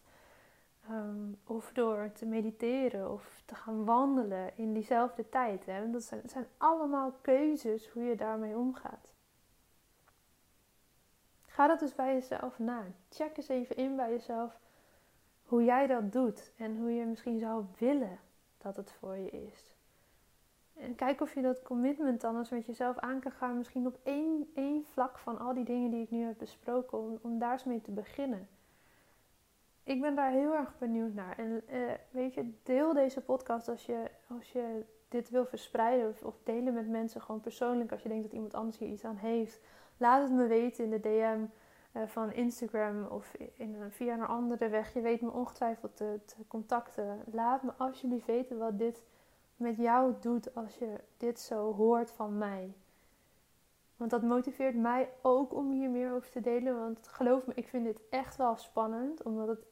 Um, 0.92 1.40
of 1.46 1.72
door 1.74 2.12
te 2.14 2.26
mediteren 2.26 3.12
of 3.12 3.42
te 3.46 3.56
gaan 3.56 3.86
wandelen 3.86 4.58
in 4.58 4.74
diezelfde 4.74 5.30
tijd. 5.30 5.66
Hè? 5.66 5.90
Dat 5.92 6.04
zijn, 6.04 6.22
zijn 6.26 6.48
allemaal 6.58 7.12
keuzes 7.22 7.90
hoe 7.90 8.04
je 8.04 8.16
daarmee 8.16 8.58
omgaat. 8.58 9.14
Ga 11.60 11.68
dat 11.68 11.80
dus 11.80 11.96
bij 11.96 12.14
jezelf 12.14 12.60
na. 12.60 12.84
Check 13.10 13.38
eens 13.38 13.48
even 13.48 13.76
in 13.76 13.96
bij 13.96 14.10
jezelf 14.10 14.60
hoe 15.44 15.64
jij 15.64 15.88
dat 15.88 16.12
doet 16.12 16.52
en 16.58 16.78
hoe 16.78 16.92
je 16.92 17.06
misschien 17.06 17.40
zou 17.40 17.66
willen 17.78 18.20
dat 18.58 18.76
het 18.76 18.92
voor 18.92 19.16
je 19.16 19.30
is. 19.30 19.76
En 20.74 20.96
kijk 20.96 21.22
of 21.22 21.34
je 21.34 21.42
dat 21.42 21.62
commitment 21.62 22.22
dan 22.22 22.38
eens 22.38 22.50
met 22.50 22.66
jezelf 22.66 22.98
aan 22.98 23.20
kan 23.20 23.32
gaan. 23.32 23.58
Misschien 23.58 23.88
op 23.88 24.00
één, 24.04 24.52
één 24.56 24.86
vlak 24.86 25.18
van 25.18 25.40
al 25.40 25.54
die 25.54 25.64
dingen 25.64 25.92
die 25.92 26.02
ik 26.02 26.12
nu 26.12 26.26
heb 26.26 26.38
besproken. 26.38 27.20
Om, 27.22 27.40
daar 27.40 27.52
eens 27.52 27.64
mee 27.64 27.82
te 27.82 27.92
beginnen. 27.92 28.48
Ik 29.84 30.02
ben 30.02 30.16
daar 30.16 30.32
heel 30.32 30.54
erg 30.54 30.78
benieuwd 30.78 31.14
naar. 31.14 31.38
En 31.38 31.64
uh, 31.70 31.92
weet 32.12 32.34
je, 32.34 32.54
deel 32.64 32.94
deze 32.94 33.22
podcast 33.22 33.68
als 33.68 33.86
je, 33.86 34.12
als 34.28 34.52
je 34.52 34.86
dit 35.08 35.30
wil 35.30 35.46
verspreiden. 35.46 36.10
Of, 36.10 36.24
of 36.24 36.36
delen 36.44 36.74
met 36.74 36.90
mensen 36.90 37.22
gewoon 37.22 37.42
persoonlijk. 37.42 37.92
Als 37.92 38.02
je 38.02 38.10
denkt 38.10 38.24
dat 38.24 38.34
iemand 38.34 38.54
anders 38.54 38.78
hier 38.78 38.90
iets 38.90 39.06
aan 39.06 39.18
heeft. 39.18 39.60
Laat 40.00 40.22
het 40.22 40.32
me 40.32 40.48
weten 40.48 40.84
in 40.84 40.90
de 40.90 41.00
DM 41.00 41.40
uh, 41.94 42.08
van 42.08 42.32
Instagram 42.32 43.06
of 43.06 43.34
in, 43.56 43.76
via 43.90 44.14
een 44.14 44.26
andere 44.26 44.70
weg. 44.70 44.94
Je 44.94 45.02
weet 45.02 45.22
me 45.22 45.32
ongetwijfeld 45.32 45.98
te, 45.98 46.20
te, 46.26 46.36
contacten. 46.48 47.24
Laat 47.32 47.64
me 47.64 47.72
alsjeblieft 47.78 48.26
weten 48.26 48.58
wat 48.58 48.80
dit 48.80 49.04
met 49.56 49.78
jou 49.78 50.14
doet 50.20 50.56
als 50.56 50.78
je 50.78 51.00
dit 51.18 51.40
zo 51.40 51.74
hoort 51.74 52.12
van 52.12 52.38
mij. 52.38 52.74
Want 53.96 54.12
dat 54.12 54.22
motiveert 54.22 54.76
mij 54.76 55.10
ook 55.22 55.54
om 55.54 55.72
hier 55.72 55.90
meer 55.90 56.14
over 56.14 56.30
te 56.30 56.42
delen. 56.42 56.80
Want 56.80 57.08
geloof 57.08 57.46
me, 57.46 57.54
ik 57.56 57.68
vind 57.68 57.86
dit 57.86 58.02
echt 58.10 58.36
wel 58.36 58.56
spannend. 58.56 59.24
Omdat 59.24 59.48
het 59.48 59.66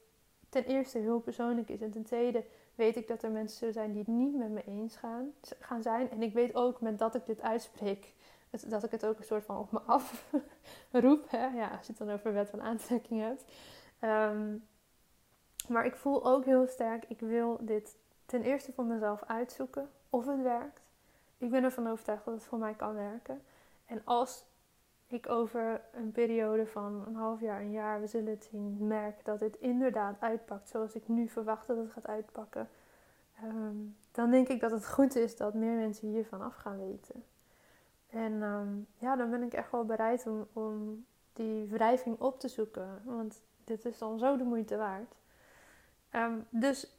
ten 0.50 0.66
eerste 0.66 0.98
heel 0.98 1.20
persoonlijk 1.20 1.70
is. 1.70 1.82
En 1.82 1.92
ten 1.92 2.04
tweede 2.04 2.46
weet 2.76 2.96
ik 2.96 3.08
dat 3.08 3.24
er 3.24 3.32
mensen 3.32 3.74
zijn 3.74 3.92
die 3.92 4.00
het 4.00 4.08
niet 4.08 4.36
met 4.36 4.50
me 4.50 4.64
eens 4.64 4.96
gaan, 4.96 5.34
gaan 5.60 5.82
zijn. 5.82 6.10
En 6.10 6.22
ik 6.22 6.34
weet 6.34 6.56
ook 6.56 6.82
met 6.82 7.00
dat 7.00 7.16
ik 7.16 7.26
dit 7.26 7.42
uitspreek, 7.42 8.14
dat 8.50 8.84
ik 8.84 8.92
het 8.92 9.06
ook 9.06 9.18
een 9.18 9.24
soort 9.24 9.46
van 9.46 9.58
op 9.58 9.72
me 9.72 9.80
afroep. 9.98 11.30
Hè? 11.30 11.46
Ja, 11.46 11.68
als 11.68 11.88
je 11.88 11.94
het 11.94 11.98
dan 11.98 12.12
over 12.12 12.34
wet 12.34 12.50
van 12.50 12.62
aantrekking 12.62 13.22
hebt. 13.22 13.46
Ehm, 14.00 14.56
maar 15.68 15.86
ik 15.86 15.96
voel 15.96 16.26
ook 16.26 16.46
heel 16.46 16.68
sterk, 16.68 17.06
ik 17.08 17.20
wil 17.20 17.58
dit 17.62 17.98
ten 18.26 18.42
eerste 18.42 18.74
voor 18.74 18.86
mezelf 18.86 19.24
uitzoeken 19.24 19.90
of 20.10 20.26
het 20.26 20.42
werkt. 20.42 20.82
Ik 21.38 21.50
ben 21.50 21.64
ervan 21.64 21.88
overtuigd 21.88 22.26
dat 22.26 22.34
het 22.34 22.44
voor 22.44 22.60
mij 22.60 22.74
kan 22.74 22.94
werken. 22.94 23.42
En 23.86 24.02
als 24.04 24.46
ik 25.08 25.30
over 25.30 25.82
een 25.92 26.12
periode 26.12 26.68
van 26.68 27.04
een 27.08 27.16
half 27.16 27.42
jaar, 27.42 27.62
een 27.62 27.72
jaar, 27.72 28.02
we 28.02 28.08
zullen 28.08 28.30
het 28.30 28.48
zien, 28.52 28.88
merk 28.88 29.26
dat 29.26 29.40
het 29.40 29.56
inderdaad 29.56 30.16
uitpakt 30.20 30.70
zoals 30.70 30.94
ik 30.94 31.08
nu 31.08 31.28
verwacht 31.30 31.68
dat 31.68 31.78
het 31.78 31.92
gaat 31.92 32.08
uitpakken. 32.08 32.70
Ehm, 33.36 33.76
dan 34.12 34.32
denk 34.32 34.48
ik 34.48 34.60
dat 34.60 34.72
het 34.72 34.88
goed 34.88 35.16
is 35.16 35.38
dat 35.38 35.54
meer 35.54 35.76
mensen 35.76 36.08
hiervan 36.08 36.42
af 36.42 36.56
gaan 36.56 36.78
weten. 36.78 37.24
En 38.10 38.44
ehm, 38.44 38.78
ja, 38.98 39.16
dan 39.16 39.30
ben 39.30 39.44
ik 39.44 39.54
echt 39.54 39.72
wel 39.72 39.86
bereid 39.86 40.28
om, 40.28 40.48
om 40.54 41.06
die 41.34 41.68
wrijving 41.68 42.20
op 42.20 42.40
te 42.40 42.48
zoeken. 42.48 43.02
Want 43.04 43.42
dit 43.64 43.86
is 43.86 43.98
dan 43.98 44.20
zo 44.20 44.38
de 44.38 44.44
moeite 44.44 44.78
waard. 44.78 45.16
Ehm, 46.10 46.40
dus 46.50 46.98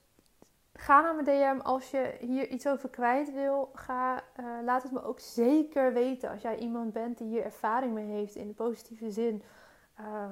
ga 0.73 1.01
naar 1.01 1.15
mijn 1.15 1.27
DM 1.27 1.61
als 1.63 1.91
je 1.91 2.17
hier 2.21 2.49
iets 2.49 2.67
over 2.67 2.89
kwijt 2.89 3.33
wil. 3.33 3.71
Ga, 3.75 4.15
uh, 4.41 4.47
laat 4.65 4.83
het 4.83 4.93
me 4.93 5.03
ook 5.03 5.21
zeker 5.21 5.93
weten 5.93 6.31
als 6.31 6.43
jij 6.43 6.59
iemand 6.59 6.93
bent 6.93 7.19
die 7.19 7.27
hier 7.27 7.45
ervaring 7.45 7.95
mee 7.95 8.07
heeft 8.07 8.35
in 8.35 8.49
de 8.49 8.55
positieve 8.55 9.11
zin. 9.11 9.43
Uh, 10.01 10.27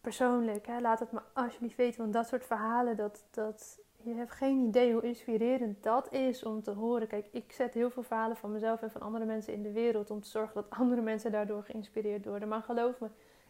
persoonlijk, 0.00 0.66
hè, 0.66 0.80
laat 0.80 1.00
het 1.00 1.12
me 1.12 1.20
alsjeblieft 1.32 1.76
weten. 1.76 2.00
Want 2.00 2.12
dat 2.12 2.28
soort 2.28 2.44
verhalen, 2.44 2.96
dat, 2.96 3.24
dat, 3.30 3.78
je 4.02 4.14
hebt 4.14 4.30
geen 4.30 4.58
idee 4.58 4.92
hoe 4.92 5.02
inspirerend 5.02 5.82
dat 5.82 6.12
is 6.12 6.42
om 6.42 6.62
te 6.62 6.70
horen. 6.70 7.06
Kijk, 7.06 7.26
ik 7.30 7.52
zet 7.52 7.74
heel 7.74 7.90
veel 7.90 8.02
verhalen 8.02 8.36
van 8.36 8.52
mezelf 8.52 8.82
en 8.82 8.90
van 8.90 9.00
andere 9.00 9.24
mensen 9.24 9.52
in 9.52 9.62
de 9.62 9.72
wereld 9.72 10.10
om 10.10 10.20
te 10.20 10.28
zorgen 10.28 10.54
dat 10.54 10.70
andere 10.70 11.00
mensen 11.00 11.32
daardoor 11.32 11.62
geïnspireerd 11.62 12.24
worden. 12.24 12.48
Maar 12.48 12.62
geloof 12.62 13.00
me, 13.00 13.08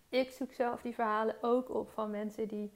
ik 0.09 0.31
zoek 0.31 0.53
zelf 0.53 0.83
die 0.83 0.95
verhalen 0.95 1.37
ook 1.41 1.75
op 1.75 1.91
van 1.91 2.11
mensen 2.11 2.49
die 2.49 2.73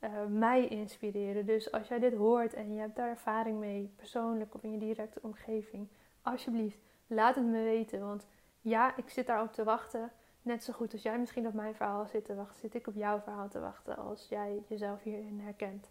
uh, 0.00 0.10
mij 0.28 0.68
inspireren. 0.68 1.46
Dus 1.46 1.72
als 1.72 1.88
jij 1.88 1.98
dit 1.98 2.14
hoort 2.14 2.54
en 2.54 2.74
je 2.74 2.80
hebt 2.80 2.96
daar 2.96 3.08
ervaring 3.08 3.58
mee, 3.58 3.92
persoonlijk 3.96 4.54
of 4.54 4.62
in 4.62 4.72
je 4.72 4.78
directe 4.78 5.20
omgeving, 5.22 5.88
alsjeblieft, 6.22 6.78
laat 7.06 7.34
het 7.34 7.44
me 7.44 7.62
weten. 7.62 8.00
Want 8.00 8.26
ja, 8.60 8.96
ik 8.96 9.08
zit 9.08 9.26
daarop 9.26 9.52
te 9.52 9.64
wachten. 9.64 10.12
Net 10.42 10.64
zo 10.64 10.72
goed 10.72 10.92
als 10.92 11.02
jij 11.02 11.18
misschien 11.18 11.46
op 11.46 11.54
mijn 11.54 11.74
verhaal 11.74 12.06
zit 12.06 12.24
te 12.24 12.34
wachten, 12.34 12.60
zit 12.60 12.74
ik 12.74 12.86
op 12.86 12.94
jouw 12.94 13.20
verhaal 13.20 13.48
te 13.48 13.60
wachten 13.60 13.96
als 13.96 14.26
jij 14.28 14.62
jezelf 14.68 15.02
hierin 15.02 15.40
herkent. 15.40 15.90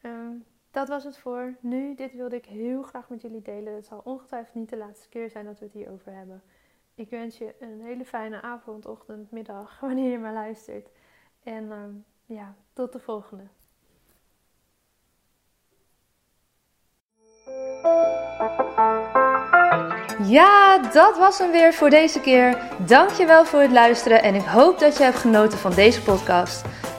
Ehm, 0.00 0.34
dat 0.72 0.88
was 0.88 1.04
het 1.04 1.18
voor 1.18 1.54
nu. 1.60 1.94
Dit 1.94 2.14
wilde 2.14 2.36
ik 2.36 2.44
heel 2.44 2.82
graag 2.82 3.08
met 3.08 3.22
jullie 3.22 3.42
delen. 3.42 3.74
Het 3.74 3.86
zal 3.86 4.00
ongetwijfeld 4.04 4.54
niet 4.54 4.70
de 4.70 4.76
laatste 4.76 5.08
keer 5.08 5.30
zijn 5.30 5.44
dat 5.44 5.58
we 5.58 5.64
het 5.64 5.74
hierover 5.74 6.12
hebben. 6.12 6.42
Ik 6.94 7.10
wens 7.10 7.38
je 7.38 7.54
een 7.60 7.80
hele 7.80 8.04
fijne 8.04 8.42
avond, 8.42 8.86
ochtend, 8.86 9.30
middag, 9.30 9.80
wanneer 9.80 10.10
je 10.10 10.18
maar 10.18 10.32
luistert. 10.32 10.88
En 11.42 11.72
ehm, 11.72 11.90
ja, 12.26 12.54
tot 12.72 12.92
de 12.92 12.98
volgende. 12.98 13.44
Ja, 20.24 20.78
dat 20.78 21.18
was 21.18 21.38
hem 21.38 21.50
weer 21.50 21.74
voor 21.74 21.90
deze 21.90 22.20
keer. 22.20 22.58
Dankjewel 22.86 23.44
voor 23.44 23.60
het 23.60 23.72
luisteren 23.72 24.22
en 24.22 24.34
ik 24.34 24.44
hoop 24.44 24.78
dat 24.78 24.96
je 24.96 25.04
hebt 25.04 25.16
genoten 25.16 25.58
van 25.58 25.74
deze 25.74 26.02
podcast. 26.02 26.64